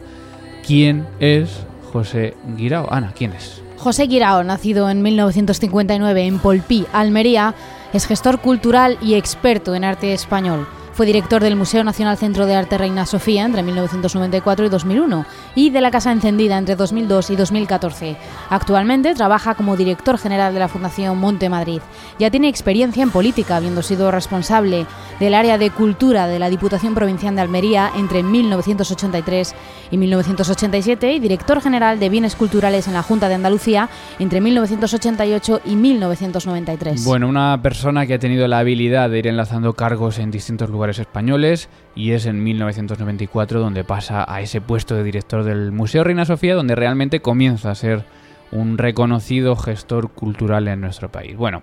quién 0.65 1.07
es 1.19 1.65
José 1.91 2.35
Guirao. 2.55 2.91
Ana, 2.91 3.11
¿quién 3.15 3.33
es? 3.33 3.61
José 3.77 4.03
Guirao, 4.03 4.43
nacido 4.43 4.89
en 4.89 5.01
1959 5.01 6.25
en 6.25 6.39
Polpí, 6.39 6.85
Almería, 6.93 7.55
es 7.93 8.05
gestor 8.05 8.39
cultural 8.39 8.97
y 9.01 9.15
experto 9.15 9.73
en 9.73 9.83
arte 9.83 10.13
español. 10.13 10.67
Fue 10.99 11.05
director 11.05 11.41
del 11.41 11.55
Museo 11.55 11.81
Nacional 11.85 12.17
Centro 12.17 12.45
de 12.45 12.55
Arte 12.55 12.77
Reina 12.77 13.05
Sofía 13.05 13.45
entre 13.45 13.63
1994 13.63 14.65
y 14.65 14.69
2001 14.69 15.25
y 15.55 15.69
de 15.69 15.79
la 15.79 15.91
Casa 15.91 16.11
Encendida 16.11 16.57
entre 16.57 16.75
2002 16.75 17.29
y 17.29 17.37
2014. 17.37 18.17
Actualmente 18.49 19.13
trabaja 19.13 19.55
como 19.55 19.77
director 19.77 20.17
general 20.17 20.53
de 20.53 20.59
la 20.59 20.67
Fundación 20.67 21.17
Monte 21.17 21.47
Madrid. 21.47 21.79
Ya 22.19 22.29
tiene 22.29 22.49
experiencia 22.49 23.01
en 23.01 23.11
política, 23.11 23.55
habiendo 23.55 23.81
sido 23.81 24.11
responsable 24.11 24.87
del 25.21 25.35
área 25.35 25.57
de 25.57 25.69
cultura 25.69 26.27
de 26.27 26.37
la 26.37 26.49
Diputación 26.49 26.93
Provincial 26.95 27.33
de 27.33 27.41
Almería 27.43 27.91
entre 27.95 28.21
1983 28.21 29.55
y 29.91 29.97
1987 29.97 31.13
y 31.13 31.19
director 31.19 31.61
general 31.61 31.97
de 32.01 32.09
bienes 32.09 32.35
culturales 32.35 32.89
en 32.89 32.93
la 32.93 33.03
Junta 33.03 33.29
de 33.29 33.35
Andalucía 33.35 33.89
entre 34.19 34.41
1988 34.41 35.61
y 35.63 35.77
1993. 35.77 37.05
Bueno, 37.05 37.29
una 37.29 37.61
persona 37.61 38.05
que 38.05 38.15
ha 38.15 38.19
tenido 38.19 38.49
la 38.49 38.59
habilidad 38.59 39.09
de 39.09 39.19
ir 39.19 39.27
enlazando 39.27 39.71
cargos 39.71 40.19
en 40.19 40.29
distintos 40.29 40.69
lugares 40.69 40.88
españoles 40.97 41.69
y 41.95 42.11
es 42.11 42.25
en 42.25 42.43
1994 42.43 43.59
donde 43.59 43.83
pasa 43.83 44.25
a 44.27 44.41
ese 44.41 44.61
puesto 44.61 44.95
de 44.95 45.03
director 45.03 45.43
del 45.43 45.71
Museo 45.71 46.03
Reina 46.03 46.25
Sofía 46.25 46.55
donde 46.55 46.73
realmente 46.73 47.19
comienza 47.19 47.69
a 47.69 47.75
ser 47.75 48.05
un 48.51 48.79
reconocido 48.79 49.55
gestor 49.55 50.09
cultural 50.09 50.67
en 50.67 50.81
nuestro 50.81 51.09
país. 51.11 51.37
Bueno, 51.37 51.61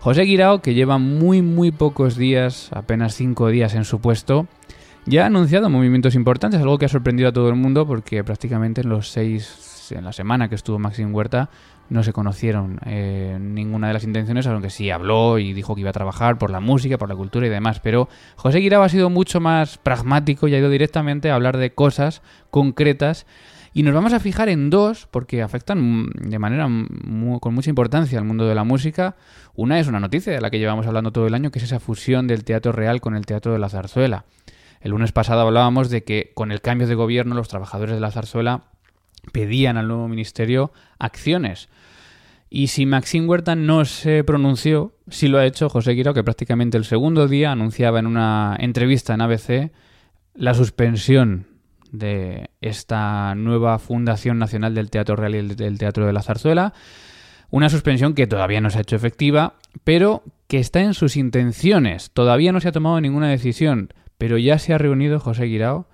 José 0.00 0.22
Guirao, 0.22 0.62
que 0.62 0.74
lleva 0.74 0.98
muy 0.98 1.42
muy 1.42 1.70
pocos 1.70 2.16
días, 2.16 2.70
apenas 2.72 3.14
cinco 3.14 3.48
días 3.48 3.74
en 3.74 3.84
su 3.84 4.00
puesto, 4.00 4.46
ya 5.06 5.24
ha 5.24 5.26
anunciado 5.26 5.70
movimientos 5.70 6.14
importantes, 6.14 6.60
algo 6.60 6.78
que 6.78 6.86
ha 6.86 6.88
sorprendido 6.88 7.28
a 7.28 7.32
todo 7.32 7.48
el 7.48 7.54
mundo 7.54 7.86
porque 7.86 8.22
prácticamente 8.24 8.82
en 8.82 8.88
los 8.88 9.10
seis, 9.10 9.46
en 9.92 10.04
la 10.04 10.12
semana 10.12 10.48
que 10.48 10.54
estuvo 10.54 10.78
Maxim 10.78 11.14
Huerta, 11.14 11.50
no 11.90 12.02
se 12.02 12.12
conocieron 12.12 12.80
eh, 12.84 13.38
ninguna 13.40 13.88
de 13.88 13.94
las 13.94 14.04
intenciones, 14.04 14.46
aunque 14.46 14.70
sí 14.70 14.90
habló 14.90 15.38
y 15.38 15.52
dijo 15.52 15.74
que 15.74 15.80
iba 15.80 15.90
a 15.90 15.94
trabajar 15.94 16.38
por 16.38 16.50
la 16.50 16.60
música, 16.60 16.98
por 16.98 17.08
la 17.08 17.16
cultura 17.16 17.46
y 17.46 17.50
demás. 17.50 17.80
Pero 17.80 18.08
José 18.36 18.58
Guirao 18.58 18.82
ha 18.82 18.88
sido 18.88 19.10
mucho 19.10 19.40
más 19.40 19.78
pragmático 19.78 20.48
y 20.48 20.54
ha 20.54 20.58
ido 20.58 20.70
directamente 20.70 21.30
a 21.30 21.34
hablar 21.34 21.56
de 21.56 21.72
cosas 21.72 22.22
concretas. 22.50 23.26
Y 23.72 23.82
nos 23.82 23.94
vamos 23.94 24.12
a 24.12 24.20
fijar 24.20 24.48
en 24.48 24.70
dos 24.70 25.06
porque 25.10 25.42
afectan 25.42 26.10
de 26.14 26.38
manera 26.38 26.64
con 26.64 27.54
mucha 27.54 27.70
importancia 27.70 28.18
al 28.18 28.24
mundo 28.24 28.46
de 28.46 28.54
la 28.54 28.64
música. 28.64 29.16
Una 29.54 29.78
es 29.78 29.86
una 29.86 30.00
noticia 30.00 30.32
de 30.32 30.40
la 30.40 30.50
que 30.50 30.58
llevamos 30.58 30.86
hablando 30.86 31.12
todo 31.12 31.26
el 31.26 31.34
año, 31.34 31.50
que 31.50 31.58
es 31.58 31.64
esa 31.66 31.80
fusión 31.80 32.26
del 32.26 32.44
teatro 32.44 32.72
real 32.72 33.00
con 33.00 33.14
el 33.14 33.26
teatro 33.26 33.52
de 33.52 33.58
la 33.58 33.68
zarzuela. 33.68 34.24
El 34.80 34.92
lunes 34.92 35.12
pasado 35.12 35.40
hablábamos 35.40 35.90
de 35.90 36.04
que 36.04 36.32
con 36.34 36.52
el 36.52 36.60
cambio 36.60 36.86
de 36.86 36.94
gobierno 36.94 37.34
los 37.34 37.48
trabajadores 37.48 37.94
de 37.94 38.00
la 38.00 38.10
zarzuela 38.10 38.64
pedían 39.32 39.76
al 39.76 39.88
nuevo 39.88 40.08
ministerio 40.08 40.72
acciones. 40.98 41.68
Y 42.50 42.68
si 42.68 42.86
Maxim 42.86 43.28
Huerta 43.28 43.54
no 43.54 43.84
se 43.84 44.24
pronunció, 44.24 44.94
sí 45.08 45.28
lo 45.28 45.38
ha 45.38 45.46
hecho 45.46 45.68
José 45.68 45.92
Guirao, 45.92 46.14
que 46.14 46.24
prácticamente 46.24 46.78
el 46.78 46.84
segundo 46.84 47.28
día 47.28 47.52
anunciaba 47.52 47.98
en 47.98 48.06
una 48.06 48.56
entrevista 48.58 49.14
en 49.14 49.20
ABC 49.20 49.70
la 50.34 50.54
suspensión 50.54 51.46
de 51.92 52.50
esta 52.60 53.34
nueva 53.34 53.78
Fundación 53.78 54.38
Nacional 54.38 54.74
del 54.74 54.90
Teatro 54.90 55.16
Real 55.16 55.34
y 55.34 55.54
del 55.54 55.78
Teatro 55.78 56.06
de 56.06 56.12
la 56.12 56.22
Zarzuela. 56.22 56.72
Una 57.50 57.68
suspensión 57.70 58.14
que 58.14 58.26
todavía 58.26 58.60
no 58.60 58.70
se 58.70 58.78
ha 58.78 58.82
hecho 58.82 58.96
efectiva, 58.96 59.54
pero 59.84 60.22
que 60.48 60.58
está 60.58 60.80
en 60.80 60.94
sus 60.94 61.16
intenciones. 61.16 62.10
Todavía 62.12 62.52
no 62.52 62.60
se 62.60 62.68
ha 62.68 62.72
tomado 62.72 63.00
ninguna 63.00 63.28
decisión, 63.28 63.92
pero 64.16 64.38
ya 64.38 64.58
se 64.58 64.74
ha 64.74 64.78
reunido 64.78 65.20
José 65.20 65.44
Guirao. 65.44 65.86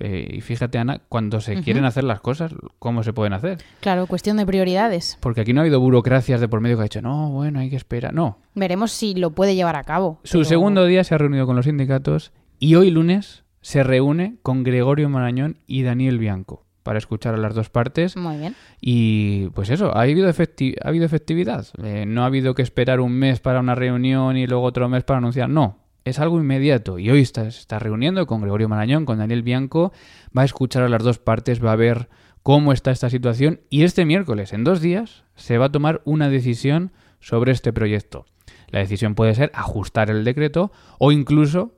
Eh, 0.00 0.36
y 0.36 0.40
fíjate, 0.40 0.78
Ana, 0.78 1.00
cuando 1.08 1.40
se 1.40 1.62
quieren 1.62 1.84
hacer 1.84 2.04
las 2.04 2.20
cosas, 2.20 2.52
¿cómo 2.78 3.02
se 3.02 3.12
pueden 3.12 3.32
hacer? 3.34 3.58
Claro, 3.80 4.06
cuestión 4.06 4.36
de 4.38 4.46
prioridades. 4.46 5.18
Porque 5.20 5.42
aquí 5.42 5.52
no 5.52 5.60
ha 5.60 5.62
habido 5.62 5.78
burocracias 5.80 6.40
de 6.40 6.48
por 6.48 6.60
medio 6.60 6.76
que 6.76 6.80
ha 6.80 6.84
dicho, 6.84 7.02
no, 7.02 7.30
bueno, 7.30 7.60
hay 7.60 7.70
que 7.70 7.76
esperar. 7.76 8.14
No. 8.14 8.38
Veremos 8.54 8.92
si 8.92 9.14
lo 9.14 9.30
puede 9.32 9.54
llevar 9.54 9.76
a 9.76 9.84
cabo. 9.84 10.18
Su 10.24 10.44
segundo 10.44 10.86
día 10.86 11.04
se 11.04 11.14
ha 11.14 11.18
reunido 11.18 11.46
con 11.46 11.54
los 11.56 11.66
sindicatos 11.66 12.32
y 12.58 12.74
hoy 12.74 12.90
lunes 12.90 13.44
se 13.60 13.82
reúne 13.82 14.36
con 14.42 14.64
Gregorio 14.64 15.08
Marañón 15.10 15.58
y 15.66 15.82
Daniel 15.82 16.18
Bianco. 16.18 16.64
para 16.82 16.96
escuchar 16.98 17.34
a 17.34 17.36
las 17.36 17.54
dos 17.54 17.68
partes. 17.68 18.16
Muy 18.16 18.38
bien. 18.38 18.54
Y 18.80 19.48
pues 19.50 19.68
eso, 19.68 19.94
ha 19.94 20.00
habido, 20.00 20.28
efecti- 20.30 20.74
ha 20.82 20.88
habido 20.88 21.04
efectividad. 21.04 21.66
Eh, 21.84 22.04
no 22.06 22.22
ha 22.22 22.26
habido 22.26 22.54
que 22.54 22.62
esperar 22.62 23.00
un 23.00 23.12
mes 23.12 23.38
para 23.38 23.60
una 23.60 23.74
reunión 23.74 24.38
y 24.38 24.46
luego 24.46 24.64
otro 24.64 24.88
mes 24.88 25.04
para 25.04 25.18
anunciar. 25.18 25.50
No, 25.50 25.76
es 26.10 26.18
algo 26.18 26.38
inmediato. 26.38 26.98
Y 26.98 27.10
hoy 27.10 27.20
está, 27.20 27.50
se 27.50 27.60
está 27.60 27.78
reuniendo 27.78 28.26
con 28.26 28.40
Gregorio 28.40 28.68
Marañón, 28.68 29.06
con 29.06 29.18
Daniel 29.18 29.42
Bianco. 29.42 29.92
Va 30.36 30.42
a 30.42 30.44
escuchar 30.44 30.82
a 30.82 30.88
las 30.88 31.02
dos 31.02 31.18
partes, 31.18 31.64
va 31.64 31.72
a 31.72 31.76
ver 31.76 32.08
cómo 32.42 32.72
está 32.72 32.90
esta 32.90 33.10
situación. 33.10 33.60
Y 33.70 33.82
este 33.84 34.04
miércoles, 34.04 34.52
en 34.52 34.64
dos 34.64 34.80
días, 34.80 35.24
se 35.34 35.58
va 35.58 35.66
a 35.66 35.72
tomar 35.72 36.02
una 36.04 36.28
decisión 36.28 36.92
sobre 37.20 37.52
este 37.52 37.72
proyecto. 37.72 38.26
La 38.68 38.80
decisión 38.80 39.14
puede 39.14 39.34
ser 39.34 39.50
ajustar 39.54 40.10
el 40.10 40.24
decreto 40.24 40.70
o 40.98 41.12
incluso 41.12 41.74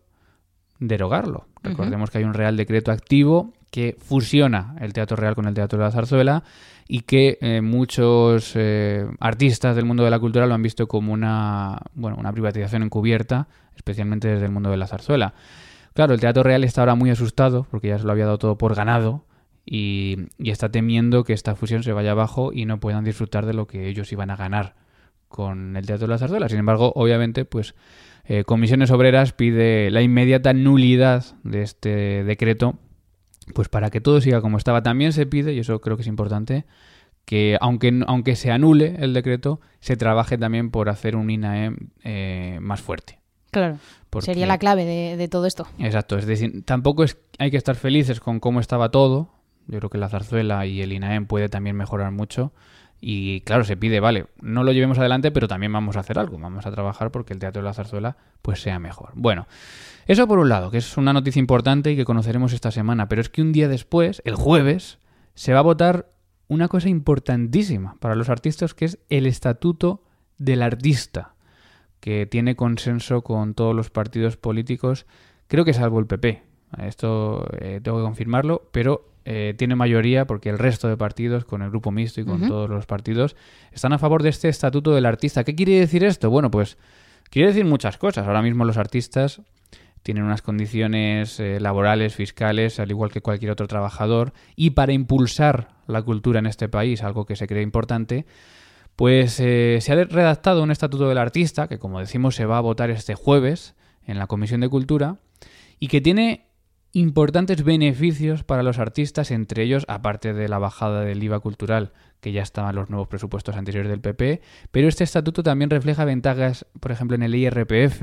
derogarlo. 0.79 1.47
Recordemos 1.63 2.11
que 2.11 2.19
hay 2.19 2.25
un 2.25 2.35
Real 2.35 2.57
Decreto 2.57 2.91
activo 2.91 3.53
que 3.71 3.97
fusiona 3.99 4.77
el 4.81 4.93
Teatro 4.93 5.17
Real 5.17 5.35
con 5.35 5.47
el 5.47 5.55
Teatro 5.55 5.79
de 5.79 5.85
la 5.85 5.91
Zarzuela 5.91 6.45
y 6.95 7.01
que 7.01 7.39
eh, 7.41 7.63
muchos 7.63 8.53
eh, 8.55 9.07
artistas 9.19 9.75
del 9.77 9.87
mundo 9.87 10.05
de 10.05 10.11
la 10.11 10.19
cultura 10.19 10.47
lo 10.47 10.53
han 10.53 10.61
visto 10.61 10.89
como 10.89 11.15
una, 11.15 11.79
bueno, 11.95 12.19
una 12.19 12.31
privatización 12.33 12.83
encubierta, 12.83 13.49
especialmente 13.75 14.29
desde 14.29 14.45
el 14.45 14.53
mundo 14.53 14.69
de 14.69 14.77
la 14.77 14.87
zarzuela. 14.87 15.33
Claro, 15.95 16.13
el 16.13 16.21
Teatro 16.21 16.43
Real 16.43 16.65
está 16.65 16.83
ahora 16.83 16.95
muy 16.95 17.09
asustado 17.09 17.67
porque 17.71 17.89
ya 17.89 17.99
se 17.99 18.05
lo 18.05 18.13
había 18.13 18.27
dado 18.27 18.37
todo 18.37 18.59
por 18.59 18.75
ganado 18.75 19.25
y, 19.65 20.27
y 20.37 20.51
está 20.51 20.69
temiendo 20.69 21.25
que 21.25 21.33
esta 21.33 21.57
fusión 21.57 21.83
se 21.83 21.95
vaya 21.95 22.11
abajo 22.11 22.53
y 22.53 22.67
no 22.67 22.79
puedan 22.79 23.05
disfrutar 23.05 23.47
de 23.47 23.55
lo 23.55 23.67
que 23.67 23.89
ellos 23.89 24.13
iban 24.13 24.29
a 24.29 24.37
ganar 24.37 24.75
con 25.29 25.79
el 25.79 25.87
Teatro 25.87 26.07
de 26.09 26.13
la 26.13 26.19
Zarzuela. 26.19 26.51
Sin 26.51 26.59
embargo, 26.59 26.93
obviamente, 26.95 27.47
pues 27.47 27.75
eh, 28.27 28.45
Comisiones 28.45 28.91
Obreras 28.91 29.33
pide 29.33 29.91
la 29.91 30.03
inmediata 30.03 30.53
nulidad 30.53 31.25
de 31.43 31.63
este 31.63 32.23
decreto, 32.23 32.79
pues 33.55 33.69
para 33.69 33.91
que 33.91 34.01
todo 34.01 34.21
siga 34.21 34.41
como 34.41 34.59
estaba. 34.59 34.83
También 34.83 35.13
se 35.13 35.27
pide, 35.27 35.53
y 35.53 35.59
eso 35.61 35.81
creo 35.81 35.97
que 35.97 36.03
es 36.03 36.09
importante, 36.09 36.65
que 37.25 37.57
aunque, 37.61 38.03
aunque 38.07 38.37
se 38.37 38.51
anule 38.51 38.97
el 38.99 39.15
decreto, 39.15 39.61
se 39.81 39.97
trabaje 39.97 40.39
también 40.39 40.71
por 40.71 40.89
hacer 40.89 41.17
un 41.17 41.31
INAEM 41.31 41.77
eh, 42.05 42.59
más 42.61 42.81
fuerte. 42.81 43.21
Claro. 43.51 43.79
Porque- 44.11 44.27
Sería 44.27 44.47
la 44.47 44.59
clave 44.59 44.85
de, 44.85 45.17
de 45.17 45.29
todo 45.29 45.47
esto. 45.47 45.67
Exacto, 45.79 46.17
es 46.19 46.27
decir, 46.27 46.65
tampoco 46.65 47.05
es, 47.05 47.19
hay 47.39 47.51
que 47.51 47.57
estar 47.57 47.77
felices 47.77 48.21
con 48.21 48.41
cómo 48.41 48.61
estaba 48.61 48.91
todo. 48.91 49.31
Yo 49.69 49.79
creo 49.79 49.91
que 49.91 49.99
la 49.99 50.09
zarzuela 50.09 50.67
y 50.67 50.83
el 50.83 50.93
INAEM 50.93 51.27
puede 51.27 51.49
también 51.49 51.77
mejorar 51.77 52.11
mucho. 52.11 52.53
Y 53.05 53.41
claro, 53.41 53.65
se 53.65 53.77
pide, 53.77 53.99
vale, 53.99 54.27
no 54.41 54.63
lo 54.63 54.71
llevemos 54.71 54.97
adelante, 54.97 55.33
pero 55.33 55.49
también 55.49 55.73
vamos 55.73 55.97
a 55.97 56.01
hacer 56.01 56.21
algo. 56.21 56.39
Vamos 56.39 56.67
a 56.67 56.71
trabajar 56.71 57.11
porque 57.11 57.33
el 57.33 57.41
teatro 57.41 57.61
de 57.61 57.67
la 57.67 57.75
zarzuela 57.75 58.17
pues 58.43 58.63
sea 58.63 58.79
mejor. 58.79 59.11
Bueno, 59.17 59.49
eso 60.07 60.29
por 60.29 60.39
un 60.39 60.49
lado, 60.49 60.71
que 60.71 60.79
es 60.79 60.97
una 60.97 61.13
noticia 61.13 61.41
importante 61.41 61.91
y 61.91 61.97
que 61.97 62.05
conoceremos 62.05 62.53
esta 62.53 62.71
semana. 62.71 63.09
Pero 63.09 63.21
es 63.21 63.29
que 63.29 63.43
un 63.43 63.53
día 63.53 63.67
después, 63.67 64.23
el 64.25 64.37
jueves, 64.37 65.01
se 65.35 65.53
va 65.53 65.59
a 65.59 65.63
votar 65.63 66.11
una 66.47 66.69
cosa 66.69 66.89
importantísima 66.89 67.97
para 67.99 68.15
los 68.15 68.29
artistas, 68.29 68.73
que 68.73 68.85
es 68.85 69.01
el 69.09 69.27
estatuto 69.27 70.05
del 70.39 70.63
artista 70.63 71.35
que 71.99 72.27
tiene 72.27 72.55
consenso 72.55 73.23
con 73.23 73.55
todos 73.55 73.75
los 73.75 73.91
partidos 73.91 74.37
políticos, 74.37 75.07
creo 75.49 75.65
que 75.65 75.73
salvo 75.73 75.99
el 75.99 76.07
PP. 76.07 76.43
Esto 76.79 77.47
eh, 77.61 77.81
tengo 77.83 77.99
que 77.99 78.05
confirmarlo, 78.05 78.69
pero 78.73 79.12
eh, 79.25 79.55
tiene 79.57 79.77
mayoría 79.77 80.27
porque 80.27 80.49
el 80.49 80.59
resto 80.59 80.89
de 80.89 80.97
partidos, 80.97 81.45
con 81.45 81.63
el 81.63 81.71
grupo 81.71 81.91
mixto 81.91 82.21
y 82.21 82.25
con 82.25 82.47
todos 82.47 82.69
los 82.69 82.87
partidos, 82.87 83.37
están 83.71 83.93
a 83.93 83.99
favor 83.99 84.23
de 84.23 84.31
este 84.31 84.49
estatuto 84.49 84.95
del 84.95 85.07
artista. 85.07 85.45
¿Qué 85.45 85.55
quiere 85.55 85.79
decir 85.79 86.05
esto? 86.05 86.31
Bueno, 86.31 86.51
pues 86.51 86.79
quiere 87.31 87.49
decir 87.49 87.65
muchas 87.65 87.99
cosas. 87.99 88.27
Ahora 88.27 88.43
mismo 88.43 88.65
los 88.65 88.77
artistas 88.77 89.43
tienen 90.03 90.25
unas 90.25 90.43
condiciones 90.43 91.39
eh, 91.39 91.61
laborales, 91.61 92.15
fiscales, 92.15 92.81
al 92.81 92.91
igual 92.91 93.11
que 93.11 93.21
cualquier 93.21 93.53
otro 93.53 93.69
trabajador, 93.69 94.33
y 94.57 94.71
para 94.71 94.93
impulsar 94.93 95.69
la 95.87 96.03
cultura 96.03 96.41
en 96.41 96.47
este 96.47 96.69
país, 96.69 97.03
algo 97.03 97.25
que 97.25 97.37
se 97.37 97.47
cree 97.47 97.63
importante, 97.63 98.27
pues 98.97 99.39
eh, 99.41 99.79
se 99.81 99.93
ha 99.93 100.05
redactado 100.05 100.63
un 100.63 100.71
estatuto 100.71 101.09
del 101.09 101.19
artista, 101.19 101.69
que 101.69 101.79
como 101.79 102.01
decimos 102.01 102.35
se 102.35 102.47
va 102.47 102.59
a 102.59 102.61
votar 102.61 102.91
este 102.91 103.15
jueves 103.15 103.75
en 104.07 104.19
la 104.19 104.27
Comisión 104.27 104.61
de 104.61 104.69
Cultura, 104.69 105.19
y 105.79 105.89
que 105.89 106.01
tiene 106.01 106.47
importantes 106.93 107.65
beneficios 107.65 108.45
para 108.45 108.63
los 108.63 108.79
artistas, 108.79 109.31
entre 109.31 109.63
ellos, 109.63 109.85
aparte 109.89 110.33
de 110.33 110.49
la 110.49 110.59
bajada 110.59 111.03
del 111.03 111.23
IVA 111.23 111.41
cultural, 111.41 111.93
que 112.21 112.33
ya 112.33 112.43
estaban 112.43 112.75
los 112.75 112.91
nuevos 112.91 113.09
presupuestos 113.09 113.57
anteriores 113.57 113.91
del 113.91 114.01
PP, 114.01 114.43
pero 114.71 114.89
este 114.89 115.05
estatuto 115.05 115.43
también 115.43 115.71
refleja 115.71 116.05
ventajas, 116.05 116.67
por 116.81 116.93
ejemplo, 116.93 117.15
en 117.15 117.23
el 117.23 117.35
IRPF 117.35 118.03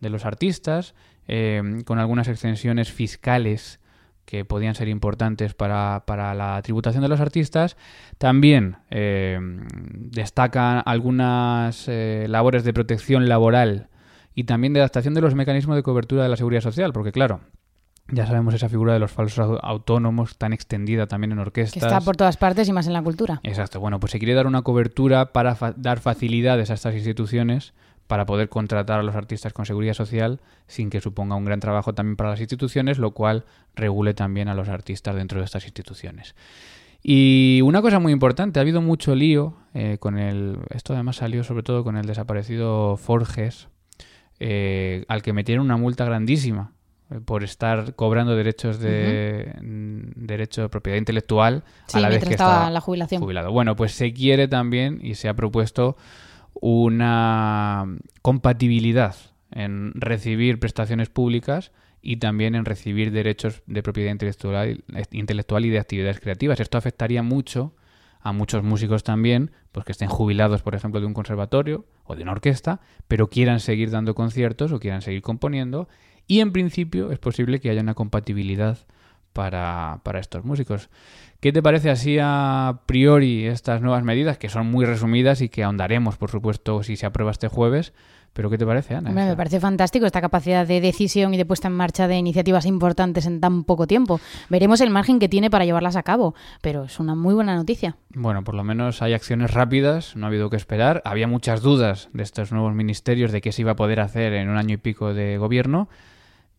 de 0.00 0.10
los 0.10 0.24
artistas, 0.24 0.94
eh, 1.28 1.82
con 1.84 1.98
algunas 1.98 2.28
extensiones 2.28 2.92
fiscales 2.92 3.80
que 4.26 4.44
podían 4.44 4.74
ser 4.74 4.88
importantes 4.88 5.54
para, 5.54 6.04
para 6.06 6.34
la 6.34 6.60
tributación 6.62 7.02
de 7.02 7.08
los 7.08 7.20
artistas. 7.20 7.76
También 8.18 8.76
eh, 8.90 9.38
destacan 9.94 10.82
algunas 10.84 11.86
eh, 11.88 12.26
labores 12.28 12.64
de 12.64 12.74
protección 12.74 13.28
laboral 13.28 13.88
y 14.34 14.44
también 14.44 14.72
de 14.72 14.80
adaptación 14.80 15.14
de 15.14 15.22
los 15.22 15.34
mecanismos 15.34 15.76
de 15.76 15.82
cobertura 15.82 16.24
de 16.24 16.28
la 16.28 16.36
seguridad 16.36 16.60
social, 16.60 16.92
porque 16.92 17.12
claro, 17.12 17.40
ya 18.08 18.26
sabemos 18.26 18.54
esa 18.54 18.68
figura 18.68 18.92
de 18.92 18.98
los 18.98 19.10
falsos 19.10 19.38
au- 19.46 19.58
autónomos 19.62 20.36
tan 20.38 20.52
extendida 20.52 21.06
también 21.06 21.32
en 21.32 21.38
Que 21.38 21.42
orquestas. 21.42 21.82
está 21.82 22.00
por 22.00 22.16
todas 22.16 22.36
partes 22.36 22.68
y 22.68 22.72
más 22.72 22.86
en 22.86 22.92
la 22.92 23.02
cultura. 23.02 23.40
Exacto. 23.42 23.80
Bueno, 23.80 23.98
pues 24.00 24.12
se 24.12 24.18
quiere 24.18 24.34
dar 24.34 24.46
una 24.46 24.62
cobertura 24.62 25.32
para 25.32 25.54
fa- 25.54 25.74
dar 25.76 25.98
facilidades 26.00 26.70
a 26.70 26.74
estas 26.74 26.94
instituciones 26.94 27.72
para 28.06 28.24
poder 28.24 28.48
contratar 28.48 29.00
a 29.00 29.02
los 29.02 29.16
artistas 29.16 29.52
con 29.52 29.66
seguridad 29.66 29.94
social 29.94 30.40
sin 30.68 30.90
que 30.90 31.00
suponga 31.00 31.34
un 31.34 31.44
gran 31.44 31.58
trabajo 31.58 31.92
también 31.94 32.14
para 32.16 32.30
las 32.30 32.40
instituciones, 32.40 32.98
lo 32.98 33.10
cual 33.10 33.44
regule 33.74 34.14
también 34.14 34.48
a 34.48 34.54
los 34.54 34.68
artistas 34.68 35.16
dentro 35.16 35.40
de 35.40 35.44
estas 35.44 35.64
instituciones. 35.64 36.36
Y 37.02 37.60
una 37.64 37.82
cosa 37.82 37.98
muy 37.98 38.12
importante, 38.12 38.58
ha 38.58 38.62
habido 38.62 38.80
mucho 38.80 39.14
lío 39.16 39.54
eh, 39.74 39.98
con 39.98 40.18
el... 40.18 40.58
Esto 40.70 40.92
además 40.94 41.16
salió 41.16 41.42
sobre 41.44 41.62
todo 41.64 41.82
con 41.84 41.96
el 41.96 42.06
desaparecido 42.06 42.96
Forges, 42.96 43.68
eh, 44.38 45.04
al 45.08 45.22
que 45.22 45.32
metieron 45.32 45.64
una 45.64 45.76
multa 45.76 46.04
grandísima 46.04 46.72
por 47.24 47.44
estar 47.44 47.94
cobrando 47.94 48.34
derechos 48.34 48.80
de 48.80 49.54
derecho 49.60 50.62
de 50.62 50.68
propiedad 50.68 50.98
intelectual 50.98 51.62
Sí, 51.86 51.98
a 51.98 52.00
la 52.00 52.08
vez 52.08 52.24
que 52.24 52.30
estaba 52.34 52.52
estaba 52.54 52.70
la 52.70 52.80
jubilación. 52.80 53.22
jubilado. 53.22 53.52
Bueno, 53.52 53.76
pues 53.76 53.92
se 53.92 54.12
quiere 54.12 54.48
también 54.48 54.98
y 55.02 55.14
se 55.14 55.28
ha 55.28 55.34
propuesto 55.34 55.96
una 56.60 57.86
compatibilidad 58.22 59.14
en 59.52 59.92
recibir 59.94 60.58
prestaciones 60.58 61.08
públicas 61.08 61.72
y 62.02 62.16
también 62.16 62.54
en 62.54 62.64
recibir 62.64 63.10
derechos 63.12 63.62
de 63.66 63.82
propiedad 63.82 64.10
intelectual, 64.10 64.84
intelectual 65.10 65.64
y 65.64 65.70
de 65.70 65.78
actividades 65.78 66.20
creativas. 66.20 66.60
Esto 66.60 66.78
afectaría 66.78 67.22
mucho 67.22 67.74
a 68.20 68.32
muchos 68.32 68.64
músicos 68.64 69.04
también, 69.04 69.52
pues 69.70 69.86
que 69.86 69.92
estén 69.92 70.08
jubilados, 70.08 70.62
por 70.62 70.74
ejemplo, 70.74 71.00
de 71.00 71.06
un 71.06 71.14
conservatorio 71.14 71.84
o 72.04 72.16
de 72.16 72.22
una 72.22 72.32
orquesta, 72.32 72.80
pero 73.06 73.28
quieran 73.28 73.60
seguir 73.60 73.90
dando 73.90 74.14
conciertos 74.14 74.72
o 74.72 74.80
quieran 74.80 75.02
seguir 75.02 75.22
componiendo. 75.22 75.88
Y 76.26 76.40
en 76.40 76.52
principio 76.52 77.12
es 77.12 77.18
posible 77.18 77.60
que 77.60 77.70
haya 77.70 77.80
una 77.80 77.94
compatibilidad 77.94 78.78
para, 79.32 80.00
para 80.02 80.18
estos 80.18 80.44
músicos. 80.44 80.88
¿Qué 81.40 81.52
te 81.52 81.62
parece 81.62 81.90
así 81.90 82.18
a 82.20 82.80
priori 82.86 83.46
estas 83.46 83.82
nuevas 83.82 84.02
medidas, 84.02 84.38
que 84.38 84.48
son 84.48 84.70
muy 84.70 84.86
resumidas 84.86 85.42
y 85.42 85.48
que 85.48 85.62
ahondaremos, 85.62 86.16
por 86.16 86.30
supuesto, 86.30 86.82
si 86.82 86.96
se 86.96 87.06
aprueba 87.06 87.30
este 87.30 87.48
jueves? 87.48 87.92
Pero 88.32 88.50
¿qué 88.50 88.58
te 88.58 88.66
parece, 88.66 88.94
Ana? 88.94 89.10
Me 89.10 89.34
parece 89.34 89.60
fantástico 89.60 90.04
esta 90.04 90.20
capacidad 90.20 90.66
de 90.66 90.82
decisión 90.82 91.32
y 91.32 91.38
de 91.38 91.46
puesta 91.46 91.68
en 91.68 91.74
marcha 91.74 92.06
de 92.06 92.18
iniciativas 92.18 92.66
importantes 92.66 93.24
en 93.24 93.40
tan 93.40 93.64
poco 93.64 93.86
tiempo. 93.86 94.20
Veremos 94.50 94.82
el 94.82 94.90
margen 94.90 95.18
que 95.18 95.28
tiene 95.28 95.48
para 95.48 95.64
llevarlas 95.64 95.96
a 95.96 96.02
cabo, 96.02 96.34
pero 96.60 96.84
es 96.84 97.00
una 97.00 97.14
muy 97.14 97.32
buena 97.32 97.54
noticia. 97.54 97.96
Bueno, 98.14 98.44
por 98.44 98.54
lo 98.54 98.62
menos 98.62 99.00
hay 99.00 99.14
acciones 99.14 99.52
rápidas, 99.52 100.16
no 100.16 100.26
ha 100.26 100.28
habido 100.28 100.50
que 100.50 100.56
esperar. 100.56 101.00
Había 101.06 101.26
muchas 101.26 101.62
dudas 101.62 102.10
de 102.12 102.22
estos 102.22 102.52
nuevos 102.52 102.74
ministerios 102.74 103.32
de 103.32 103.40
qué 103.40 103.52
se 103.52 103.62
iba 103.62 103.72
a 103.72 103.76
poder 103.76 104.00
hacer 104.00 104.34
en 104.34 104.50
un 104.50 104.58
año 104.58 104.74
y 104.74 104.78
pico 104.78 105.14
de 105.14 105.38
gobierno 105.38 105.88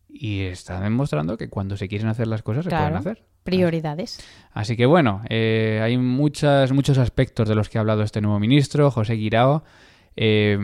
y 0.10 0.42
está 0.42 0.80
demostrando 0.80 1.38
que 1.38 1.50
cuando 1.50 1.78
se 1.78 1.88
quieren 1.88 2.08
hacer 2.08 2.28
las 2.28 2.42
cosas 2.42 2.66
se 2.66 2.70
pueden 2.70 2.96
hacer. 2.96 3.24
Prioridades. 3.44 4.20
Así 4.52 4.76
que 4.76 4.86
bueno, 4.86 5.22
eh, 5.30 5.80
hay 5.84 5.98
muchas, 5.98 6.72
muchos 6.72 6.98
aspectos 6.98 7.48
de 7.48 7.56
los 7.56 7.70
que 7.70 7.78
ha 7.78 7.82
hablado 7.82 8.04
este 8.04 8.22
nuevo 8.22 8.40
ministro, 8.40 8.92
José 8.92 9.14
Guirao. 9.14 9.64
Eh, 10.20 10.58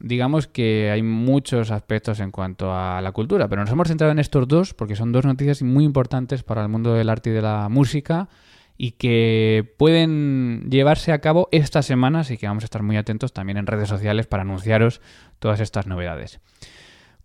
digamos 0.00 0.48
que 0.48 0.90
hay 0.90 1.02
muchos 1.02 1.70
aspectos 1.70 2.18
en 2.18 2.32
cuanto 2.32 2.74
a 2.74 3.00
la 3.00 3.12
cultura, 3.12 3.48
pero 3.48 3.62
nos 3.62 3.70
hemos 3.70 3.86
centrado 3.86 4.10
en 4.10 4.18
estos 4.18 4.48
dos 4.48 4.74
porque 4.74 4.96
son 4.96 5.12
dos 5.12 5.24
noticias 5.24 5.62
muy 5.62 5.84
importantes 5.84 6.42
para 6.42 6.62
el 6.62 6.68
mundo 6.68 6.92
del 6.94 7.08
arte 7.08 7.30
y 7.30 7.32
de 7.32 7.42
la 7.42 7.68
música 7.68 8.28
y 8.76 8.92
que 8.92 9.74
pueden 9.76 10.68
llevarse 10.70 11.12
a 11.12 11.20
cabo 11.20 11.48
esta 11.52 11.82
semana, 11.82 12.20
así 12.20 12.38
que 12.38 12.46
vamos 12.46 12.64
a 12.64 12.66
estar 12.66 12.82
muy 12.82 12.96
atentos 12.96 13.32
también 13.32 13.58
en 13.58 13.66
redes 13.66 13.90
sociales 13.90 14.26
para 14.26 14.42
anunciaros 14.42 15.00
todas 15.38 15.60
estas 15.60 15.86
novedades. 15.86 16.40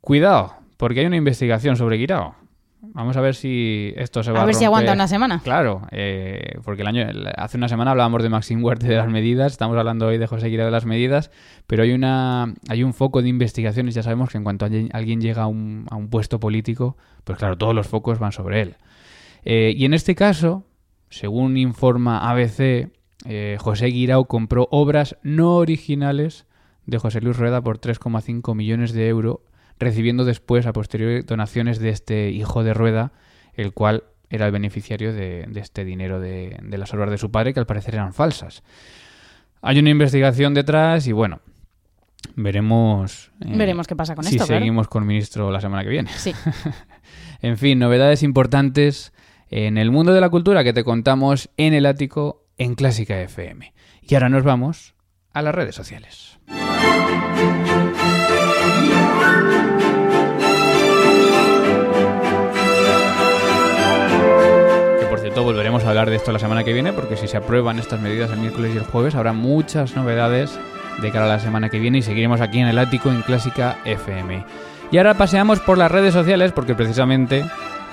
Cuidado, 0.02 0.54
porque 0.78 1.02
hay 1.02 1.06
una 1.06 1.18
investigación 1.18 1.76
sobre 1.76 1.98
Guirao. 1.98 2.36
Vamos 2.94 3.18
a 3.18 3.22
ver 3.22 3.34
si 3.34 3.94
esto 3.96 4.22
se 4.22 4.32
va 4.32 4.40
a 4.40 4.44
A 4.44 4.46
ver 4.46 4.54
si 4.54 4.64
aguanta 4.64 4.94
una 4.94 5.08
semana. 5.08 5.42
Claro, 5.44 5.82
eh, 5.92 6.60
porque 6.64 6.84
el 6.84 6.88
año, 6.88 7.08
hace 7.36 7.58
una 7.58 7.68
semana 7.68 7.92
hablábamos 7.92 8.22
de 8.22 8.30
Maxim 8.30 8.64
Huerte 8.64 8.88
de 8.88 8.96
las 8.96 9.10
medidas, 9.10 9.54
estamos 9.54 9.76
hablando 9.76 10.06
hoy 10.06 10.20
de 10.20 10.28
José 10.28 10.48
Guirao 10.48 10.68
de 10.68 10.72
las 10.72 10.86
medidas, 10.86 11.32
pero 11.66 11.84
hay 11.84 11.94
una 11.94 12.54
hay 12.70 12.84
un 12.84 12.94
foco 12.94 13.24
de 13.24 13.30
investigaciones, 13.30 13.96
ya 13.96 14.04
sabemos 14.04 14.30
que 14.30 14.38
en 14.38 14.44
cuanto 14.44 14.66
alguien, 14.66 14.90
alguien 14.94 15.20
llega 15.20 15.44
a 15.44 15.48
un, 15.48 15.88
a 15.90 15.96
un 15.96 16.10
puesto 16.10 16.40
político, 16.40 16.96
pues 17.24 17.40
claro, 17.40 17.58
todos 17.58 17.74
los 17.74 17.88
focos 17.88 18.20
van 18.20 18.32
sobre 18.32 18.62
él. 18.62 18.76
Eh, 19.44 19.74
y 19.76 19.86
en 19.86 19.94
este 19.94 20.14
caso 20.14 20.64
según 21.10 21.56
informa 21.58 22.30
ABC, 22.30 22.90
eh, 23.26 23.58
José 23.60 23.88
Guirao 23.88 24.26
compró 24.26 24.68
obras 24.72 25.18
no 25.24 25.56
originales 25.56 26.46
de 26.86 26.98
José 26.98 27.22
Luis 27.22 27.38
Rueda 27.38 27.62
por 27.62 27.80
3,5 27.80 28.54
millones 28.54 28.92
de 28.92 29.08
euros, 29.08 29.38
recibiendo 29.80 30.26
después 30.26 30.66
a 30.66 30.74
posteriori 30.74 31.22
donaciones 31.22 31.80
de 31.80 31.90
este 31.90 32.30
hijo 32.32 32.64
de 32.64 32.74
Rueda, 32.74 33.12
el 33.54 33.74
cual 33.74 34.04
era 34.30 34.46
el 34.46 34.52
beneficiario 34.52 35.14
de, 35.14 35.46
de 35.48 35.60
este 35.60 35.86
dinero 35.86 36.20
de, 36.20 36.58
de 36.62 36.78
las 36.78 36.94
obras 36.94 37.10
de 37.12 37.18
su 37.18 37.32
padre, 37.32 37.54
que 37.54 37.60
al 37.60 37.66
parecer 37.66 37.94
eran 37.96 38.14
falsas. 38.14 38.64
Hay 39.62 39.80
una 39.80 39.90
investigación 39.90 40.54
detrás 40.54 41.08
y 41.08 41.12
bueno, 41.12 41.42
veremos. 42.36 43.32
eh, 43.42 43.54
Veremos 43.56 43.88
qué 43.88 43.96
pasa 43.96 44.16
con 44.16 44.24
si 44.24 44.36
esto, 44.36 44.46
claro. 44.48 44.60
seguimos 44.62 44.88
con 44.88 45.06
ministro 45.06 45.52
la 45.52 45.62
semana 45.62 45.84
que 45.84 45.90
viene. 45.90 46.10
Sí. 46.18 46.34
En 47.42 47.58
fin, 47.58 47.78
novedades 47.78 48.24
importantes 48.24 49.14
en 49.50 49.78
el 49.78 49.92
mundo 49.92 50.14
de 50.14 50.22
la 50.22 50.30
cultura 50.30 50.64
que 50.64 50.74
te 50.74 50.84
contamos 50.84 51.50
en 51.58 51.74
el 51.74 51.86
ático 51.86 52.48
en 52.58 52.74
Clásica 52.74 53.22
FM. 53.22 53.74
Y 54.02 54.16
ahora 54.16 54.30
nos 54.30 54.44
vamos 54.44 54.96
a 55.34 55.42
las 55.44 55.54
redes 55.54 55.76
sociales. 55.76 56.40
Volveremos 65.46 65.84
a 65.86 65.90
hablar 65.90 66.10
de 66.10 66.16
esto 66.16 66.32
la 66.32 66.40
semana 66.40 66.64
que 66.64 66.74
viene 66.74 66.92
porque 66.92 67.16
si 67.16 67.28
se 67.28 67.38
aprueban 67.38 67.78
estas 67.78 68.02
medidas 68.02 68.32
el 68.32 68.40
miércoles 68.40 68.74
y 68.74 68.78
el 68.78 68.84
jueves 68.84 69.14
habrá 69.14 69.32
muchas 69.32 69.96
novedades 69.96 70.60
de 71.04 71.12
cara 71.12 71.26
a 71.26 71.30
la 71.30 71.40
semana 71.40 71.70
que 71.70 71.78
viene 71.78 72.00
y 72.00 72.02
seguiremos 72.02 72.42
aquí 72.42 72.60
en 72.60 72.68
el 72.68 72.80
ático 72.80 73.12
en 73.12 73.22
Clásica 73.22 73.78
FM. 73.86 74.44
Y 74.90 74.98
ahora 74.98 75.14
paseamos 75.14 75.60
por 75.60 75.78
las 75.78 75.92
redes 75.92 76.16
sociales 76.16 76.52
porque 76.52 76.74
precisamente 76.74 77.46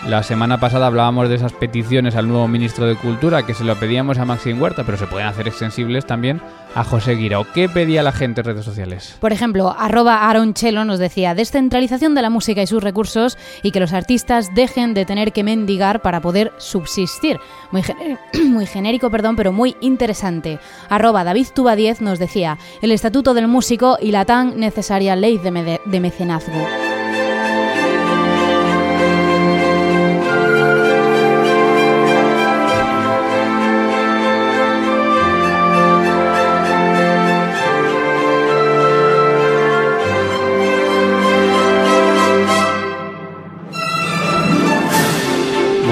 la 0.06 0.22
semana 0.24 0.58
pasada 0.58 0.88
hablábamos 0.88 1.28
de 1.28 1.36
esas 1.36 1.52
peticiones 1.52 2.16
al 2.16 2.26
nuevo 2.26 2.48
ministro 2.48 2.86
de 2.86 2.96
Cultura 2.96 3.46
que 3.46 3.54
se 3.54 3.62
lo 3.62 3.76
pedíamos 3.76 4.18
a 4.18 4.24
Maxim 4.24 4.60
Huerta, 4.60 4.82
pero 4.84 4.98
se 4.98 5.06
pueden 5.06 5.28
hacer 5.28 5.46
extensibles 5.46 6.06
también 6.06 6.40
a 6.74 6.82
José 6.82 7.14
Guirao. 7.14 7.46
¿Qué 7.54 7.68
pedía 7.68 8.02
la 8.02 8.10
gente 8.10 8.40
en 8.40 8.46
redes 8.46 8.64
sociales? 8.64 9.16
Por 9.20 9.32
ejemplo, 9.32 9.74
arroba 9.78 10.28
Aronchelo 10.28 10.84
nos 10.84 10.98
decía 10.98 11.34
descentralización 11.34 12.14
de 12.14 12.22
la 12.22 12.30
música 12.30 12.62
y 12.62 12.66
sus 12.66 12.82
recursos 12.82 13.38
y 13.62 13.70
que 13.70 13.80
los 13.80 13.92
artistas 13.92 14.52
dejen 14.54 14.92
de 14.94 15.04
tener 15.04 15.32
que 15.32 15.44
mendigar 15.44 16.02
para 16.02 16.20
poder 16.20 16.52
subsistir. 16.58 17.38
Muy, 17.70 17.82
muy 18.44 18.66
genérico, 18.66 19.10
perdón, 19.10 19.36
pero 19.36 19.52
muy 19.52 19.76
interesante. 19.80 20.58
Arroba 20.88 21.22
David 21.22 21.48
Tuba 21.54 21.76
10 21.76 22.00
nos 22.00 22.18
decía 22.18 22.58
el 22.80 22.90
estatuto 22.90 23.34
del 23.34 23.46
músico 23.46 23.98
y 24.00 24.10
la 24.10 24.24
tan 24.24 24.58
necesaria 24.58 25.14
ley 25.14 25.38
de 25.38 26.00
mecenazgo. 26.00 26.66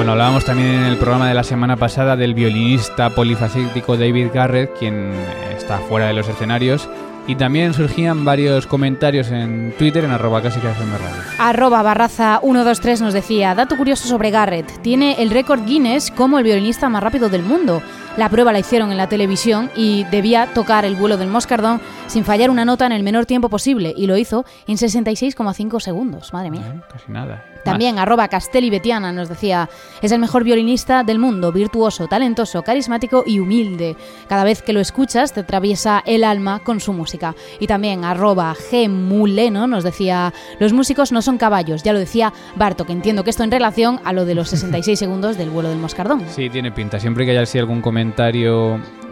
Bueno, 0.00 0.12
hablábamos 0.12 0.46
también 0.46 0.68
en 0.68 0.84
el 0.84 0.96
programa 0.96 1.28
de 1.28 1.34
la 1.34 1.44
semana 1.44 1.76
pasada 1.76 2.16
del 2.16 2.32
violinista 2.32 3.10
polifacético 3.10 3.98
David 3.98 4.28
Garrett, 4.32 4.72
quien 4.78 5.12
está 5.54 5.76
fuera 5.76 6.06
de 6.06 6.14
los 6.14 6.26
escenarios. 6.26 6.88
Y 7.26 7.34
también 7.34 7.74
surgían 7.74 8.24
varios 8.24 8.66
comentarios 8.66 9.30
en 9.30 9.74
Twitter 9.76 10.02
en 10.04 10.10
arroba 10.12 10.38
FM 10.38 10.96
Radio. 10.96 11.22
Arroba 11.38 11.82
Barraza 11.82 12.40
123 12.40 13.02
nos 13.02 13.12
decía, 13.12 13.54
dato 13.54 13.76
curioso 13.76 14.08
sobre 14.08 14.30
Garrett, 14.30 14.80
tiene 14.80 15.16
el 15.18 15.28
récord 15.28 15.66
Guinness 15.66 16.10
como 16.10 16.38
el 16.38 16.44
violinista 16.44 16.88
más 16.88 17.02
rápido 17.02 17.28
del 17.28 17.42
mundo. 17.42 17.82
La 18.20 18.28
prueba 18.28 18.52
la 18.52 18.59
hicieron 18.59 18.90
en 18.90 18.98
la 18.98 19.09
televisión 19.09 19.70
y 19.74 20.04
debía 20.11 20.46
tocar 20.52 20.85
el 20.85 20.94
vuelo 20.94 21.16
del 21.16 21.30
moscardón 21.30 21.80
sin 22.06 22.22
fallar 22.22 22.50
una 22.50 22.66
nota 22.66 22.85
en 22.85 22.92
el 22.92 23.02
menor 23.02 23.24
tiempo 23.24 23.48
posible 23.48 23.94
y 23.96 24.06
lo 24.06 24.18
hizo 24.18 24.44
en 24.66 24.76
66,5 24.76 25.80
segundos. 25.80 26.30
Madre 26.35 26.50
mía. 26.50 26.74
Eh, 26.76 26.80
Casi 26.92 27.11
nada. 27.11 27.46
También 27.64 27.98
arroba 27.98 28.28
Castelli 28.28 28.70
Betiana 28.70 29.12
nos 29.12 29.28
decía, 29.28 29.68
es 30.00 30.12
el 30.12 30.18
mejor 30.18 30.44
violinista 30.44 31.02
del 31.02 31.18
mundo, 31.18 31.52
virtuoso, 31.52 32.09
talentoso, 32.09 32.62
carismático 32.62 33.22
y 33.26 33.38
humilde. 33.38 33.96
Cada 34.28 34.44
vez 34.44 34.62
que 34.62 34.72
lo 34.72 34.80
escuchas 34.80 35.33
te 35.33 35.40
atraviesa 35.40 36.02
el 36.06 36.24
alma 36.24 36.61
con 36.61 36.80
su 36.80 36.92
música. 36.92 37.35
Y 37.59 37.66
también 37.66 38.04
arroba 38.04 38.54
G 38.54 38.88
Muleno 38.88 39.66
nos 39.66 39.85
decía, 39.85 40.33
los 40.59 40.72
músicos 40.72 41.12
no 41.12 41.20
son 41.20 41.37
caballos, 41.38 41.83
ya 41.83 41.92
lo 41.92 41.98
decía 41.98 42.33
Barto, 42.56 42.87
que 42.87 42.92
entiendo 42.92 43.24
que 43.24 43.30
esto 43.30 43.44
en 43.44 43.50
relación 43.50 44.00
a 44.04 44.12
lo 44.12 44.24
de 44.24 44.35
los 44.35 44.48
66 44.50 44.98
segundos 44.98 45.38
del 45.38 45.50
vuelo 45.50 45.70
del 45.70 45.78
moscardón. 45.78 46.24
Sí, 46.28 46.50
tiene 46.50 46.72
pinta. 46.72 46.98
Siempre 46.98 47.24
que 47.24 47.33
haya 47.33 47.42
así 47.42 47.59
algún 47.59 47.83
comentario 47.83 48.10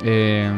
eh, 0.02 0.50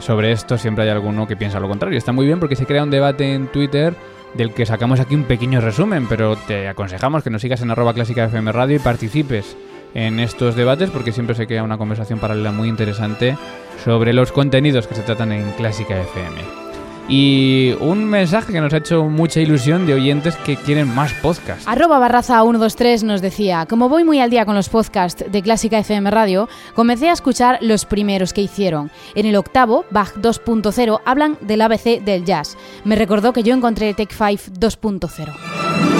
sobre 0.00 0.32
esto, 0.32 0.58
siempre 0.58 0.84
hay 0.84 0.90
alguno 0.90 1.26
que 1.26 1.36
piensa 1.36 1.60
lo 1.60 1.68
contrario. 1.68 1.98
Está 1.98 2.12
muy 2.12 2.26
bien 2.26 2.40
porque 2.40 2.56
se 2.56 2.66
crea 2.66 2.82
un 2.82 2.90
debate 2.90 3.34
en 3.34 3.48
Twitter 3.48 3.94
del 4.34 4.52
que 4.52 4.66
sacamos 4.66 5.00
aquí 5.00 5.14
un 5.14 5.24
pequeño 5.24 5.60
resumen, 5.60 6.06
pero 6.08 6.36
te 6.36 6.68
aconsejamos 6.68 7.22
que 7.22 7.30
nos 7.30 7.42
sigas 7.42 7.62
en 7.62 7.70
arroba 7.70 7.94
clásica 7.94 8.24
FM 8.24 8.52
Radio 8.52 8.76
y 8.76 8.80
participes 8.80 9.56
en 9.94 10.18
estos 10.18 10.56
debates 10.56 10.90
porque 10.90 11.12
siempre 11.12 11.36
se 11.36 11.46
crea 11.46 11.62
una 11.62 11.78
conversación 11.78 12.18
paralela 12.18 12.50
muy 12.50 12.68
interesante 12.68 13.36
sobre 13.84 14.12
los 14.12 14.32
contenidos 14.32 14.86
que 14.86 14.96
se 14.96 15.02
tratan 15.02 15.32
en 15.32 15.50
Clásica 15.52 16.00
FM. 16.00 16.63
Y 17.08 17.72
un 17.80 18.04
mensaje 18.04 18.52
que 18.52 18.60
nos 18.60 18.72
ha 18.72 18.78
hecho 18.78 19.04
mucha 19.04 19.40
ilusión 19.40 19.86
de 19.86 19.94
oyentes 19.94 20.36
que 20.36 20.56
quieren 20.56 20.88
más 20.88 21.12
podcast. 21.14 21.66
Arroba 21.68 21.98
Barraza 21.98 22.40
123 22.40 23.04
nos 23.04 23.20
decía, 23.20 23.66
como 23.68 23.88
voy 23.88 24.04
muy 24.04 24.20
al 24.20 24.30
día 24.30 24.46
con 24.46 24.54
los 24.54 24.70
podcasts 24.70 25.24
de 25.30 25.42
Clásica 25.42 25.78
FM 25.78 26.10
Radio, 26.10 26.48
comencé 26.74 27.10
a 27.10 27.12
escuchar 27.12 27.58
los 27.60 27.84
primeros 27.84 28.32
que 28.32 28.40
hicieron. 28.40 28.90
En 29.14 29.26
el 29.26 29.36
octavo, 29.36 29.84
Bach 29.90 30.14
2.0, 30.14 31.00
hablan 31.04 31.36
del 31.42 31.60
ABC 31.60 32.02
del 32.02 32.24
jazz. 32.24 32.56
Me 32.84 32.96
recordó 32.96 33.32
que 33.32 33.42
yo 33.42 33.54
encontré 33.54 33.92
Take 33.92 34.14
5 34.14 34.52
2.0. 34.58 35.93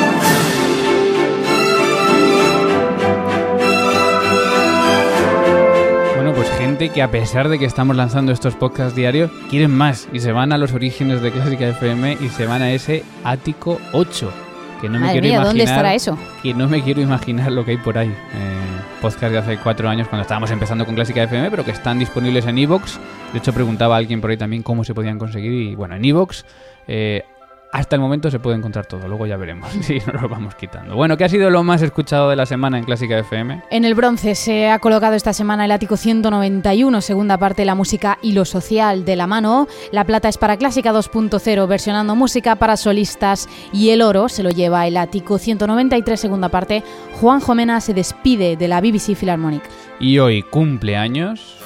gente 6.84 6.94
que 6.94 7.02
a 7.02 7.10
pesar 7.10 7.48
de 7.48 7.58
que 7.58 7.64
estamos 7.64 7.96
lanzando 7.96 8.32
estos 8.32 8.54
podcasts 8.56 8.94
diarios, 8.94 9.30
quieren 9.48 9.70
más 9.70 10.08
y 10.12 10.20
se 10.20 10.32
van 10.32 10.52
a 10.52 10.58
los 10.58 10.72
orígenes 10.72 11.22
de 11.22 11.30
Clásica 11.30 11.66
FM 11.68 12.18
y 12.20 12.28
se 12.28 12.46
van 12.46 12.62
a 12.62 12.72
ese 12.72 13.04
ático 13.24 13.80
8. 13.92 14.32
Que 14.80 14.88
no 14.90 14.98
me 15.00 15.12
quiero 15.12 15.22
mía, 15.22 15.36
imaginar. 15.36 15.46
¿dónde 15.46 15.64
estará 15.64 15.94
eso? 15.94 16.18
Que 16.42 16.52
no 16.52 16.68
me 16.68 16.82
quiero 16.82 17.00
imaginar 17.00 17.50
lo 17.52 17.64
que 17.64 17.70
hay 17.72 17.76
por 17.78 17.96
ahí. 17.96 18.08
Eh, 18.08 18.60
podcast 19.00 19.32
de 19.32 19.38
hace 19.38 19.56
cuatro 19.58 19.88
años 19.88 20.08
cuando 20.08 20.22
estábamos 20.22 20.50
empezando 20.50 20.84
con 20.84 20.94
Clásica 20.94 21.22
FM, 21.22 21.50
pero 21.50 21.64
que 21.64 21.70
están 21.70 21.98
disponibles 21.98 22.44
en 22.46 22.58
Evox. 22.58 22.98
De 23.32 23.38
hecho, 23.38 23.54
preguntaba 23.54 23.94
a 23.94 23.98
alguien 23.98 24.20
por 24.20 24.30
ahí 24.30 24.36
también 24.36 24.62
cómo 24.62 24.84
se 24.84 24.92
podían 24.92 25.18
conseguir. 25.18 25.52
Y 25.52 25.74
bueno, 25.74 25.94
en 25.94 26.04
Evox. 26.04 26.44
eh, 26.86 27.24
hasta 27.74 27.96
el 27.96 28.00
momento 28.00 28.30
se 28.30 28.38
puede 28.38 28.56
encontrar 28.56 28.86
todo, 28.86 29.08
luego 29.08 29.26
ya 29.26 29.36
veremos 29.36 29.68
si 29.80 29.98
nos 29.98 30.22
lo 30.22 30.28
vamos 30.28 30.54
quitando. 30.54 30.94
Bueno, 30.94 31.16
¿qué 31.16 31.24
ha 31.24 31.28
sido 31.28 31.50
lo 31.50 31.64
más 31.64 31.82
escuchado 31.82 32.30
de 32.30 32.36
la 32.36 32.46
semana 32.46 32.78
en 32.78 32.84
Clásica 32.84 33.18
FM? 33.18 33.64
En 33.68 33.84
el 33.84 33.96
bronce 33.96 34.36
se 34.36 34.68
ha 34.68 34.78
colocado 34.78 35.16
esta 35.16 35.32
semana 35.32 35.64
el 35.64 35.72
ático 35.72 35.96
191, 35.96 37.00
segunda 37.00 37.36
parte, 37.36 37.64
la 37.64 37.74
música 37.74 38.18
y 38.22 38.30
lo 38.30 38.44
social 38.44 39.04
de 39.04 39.16
la 39.16 39.26
mano. 39.26 39.66
La 39.90 40.04
plata 40.04 40.28
es 40.28 40.38
para 40.38 40.56
Clásica 40.56 40.92
2.0, 40.92 41.66
versionando 41.66 42.14
música 42.14 42.54
para 42.54 42.76
solistas. 42.76 43.48
Y 43.72 43.90
el 43.90 44.02
oro 44.02 44.28
se 44.28 44.44
lo 44.44 44.50
lleva 44.50 44.86
el 44.86 44.96
ático 44.96 45.38
193, 45.38 46.20
segunda 46.20 46.50
parte. 46.50 46.84
Juan 47.20 47.40
Jomena 47.40 47.80
se 47.80 47.92
despide 47.92 48.56
de 48.56 48.68
la 48.68 48.80
BBC 48.80 49.16
Philharmonic. 49.18 49.64
Y 49.98 50.20
hoy 50.20 50.42
cumpleaños. 50.42 51.58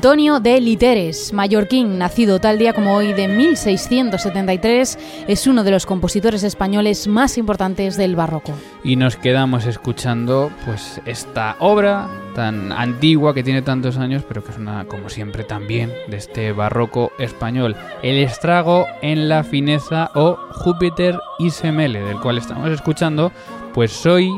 Antonio 0.00 0.40
de 0.40 0.62
Literes, 0.62 1.34
mallorquín, 1.34 1.98
nacido 1.98 2.40
tal 2.40 2.58
día 2.58 2.72
como 2.72 2.94
hoy 2.96 3.12
de 3.12 3.28
1673, 3.28 4.98
es 5.28 5.46
uno 5.46 5.62
de 5.62 5.70
los 5.72 5.84
compositores 5.84 6.42
españoles 6.42 7.06
más 7.06 7.36
importantes 7.36 7.98
del 7.98 8.16
barroco. 8.16 8.54
Y 8.82 8.96
nos 8.96 9.16
quedamos 9.16 9.66
escuchando 9.66 10.50
pues 10.64 11.02
esta 11.04 11.56
obra 11.58 12.08
tan 12.34 12.72
antigua 12.72 13.34
que 13.34 13.42
tiene 13.42 13.60
tantos 13.60 13.98
años, 13.98 14.22
pero 14.26 14.42
que 14.42 14.52
es 14.52 14.56
una, 14.56 14.86
como 14.86 15.10
siempre, 15.10 15.44
también 15.44 15.92
de 16.08 16.16
este 16.16 16.52
barroco 16.52 17.12
español. 17.18 17.76
El 18.02 18.16
estrago 18.16 18.86
en 19.02 19.28
la 19.28 19.44
fineza 19.44 20.12
o 20.14 20.38
Júpiter 20.52 21.20
y 21.38 21.50
Semele, 21.50 22.00
del 22.00 22.20
cual 22.20 22.38
estamos 22.38 22.70
escuchando, 22.70 23.32
pues 23.74 23.92
soy 23.92 24.32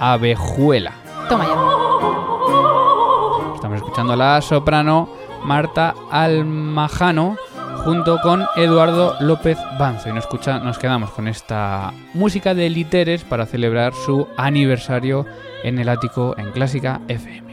abejuela. 0.00 0.94
Toma 1.28 1.44
ya. 1.44 1.63
La 4.06 4.40
soprano 4.42 5.08
Marta 5.44 5.94
Almajano 6.10 7.36
junto 7.84 8.20
con 8.20 8.44
Eduardo 8.56 9.16
López 9.20 9.58
Banzo. 9.78 10.08
Y 10.08 10.12
nos, 10.12 10.24
escucha, 10.24 10.58
nos 10.58 10.78
quedamos 10.78 11.10
con 11.10 11.26
esta 11.26 11.92
música 12.12 12.54
de 12.54 12.70
Literes 12.70 13.24
para 13.24 13.46
celebrar 13.46 13.92
su 13.92 14.28
aniversario 14.36 15.26
en 15.64 15.78
el 15.78 15.88
ático 15.88 16.34
en 16.38 16.52
Clásica 16.52 17.00
FM. 17.08 17.44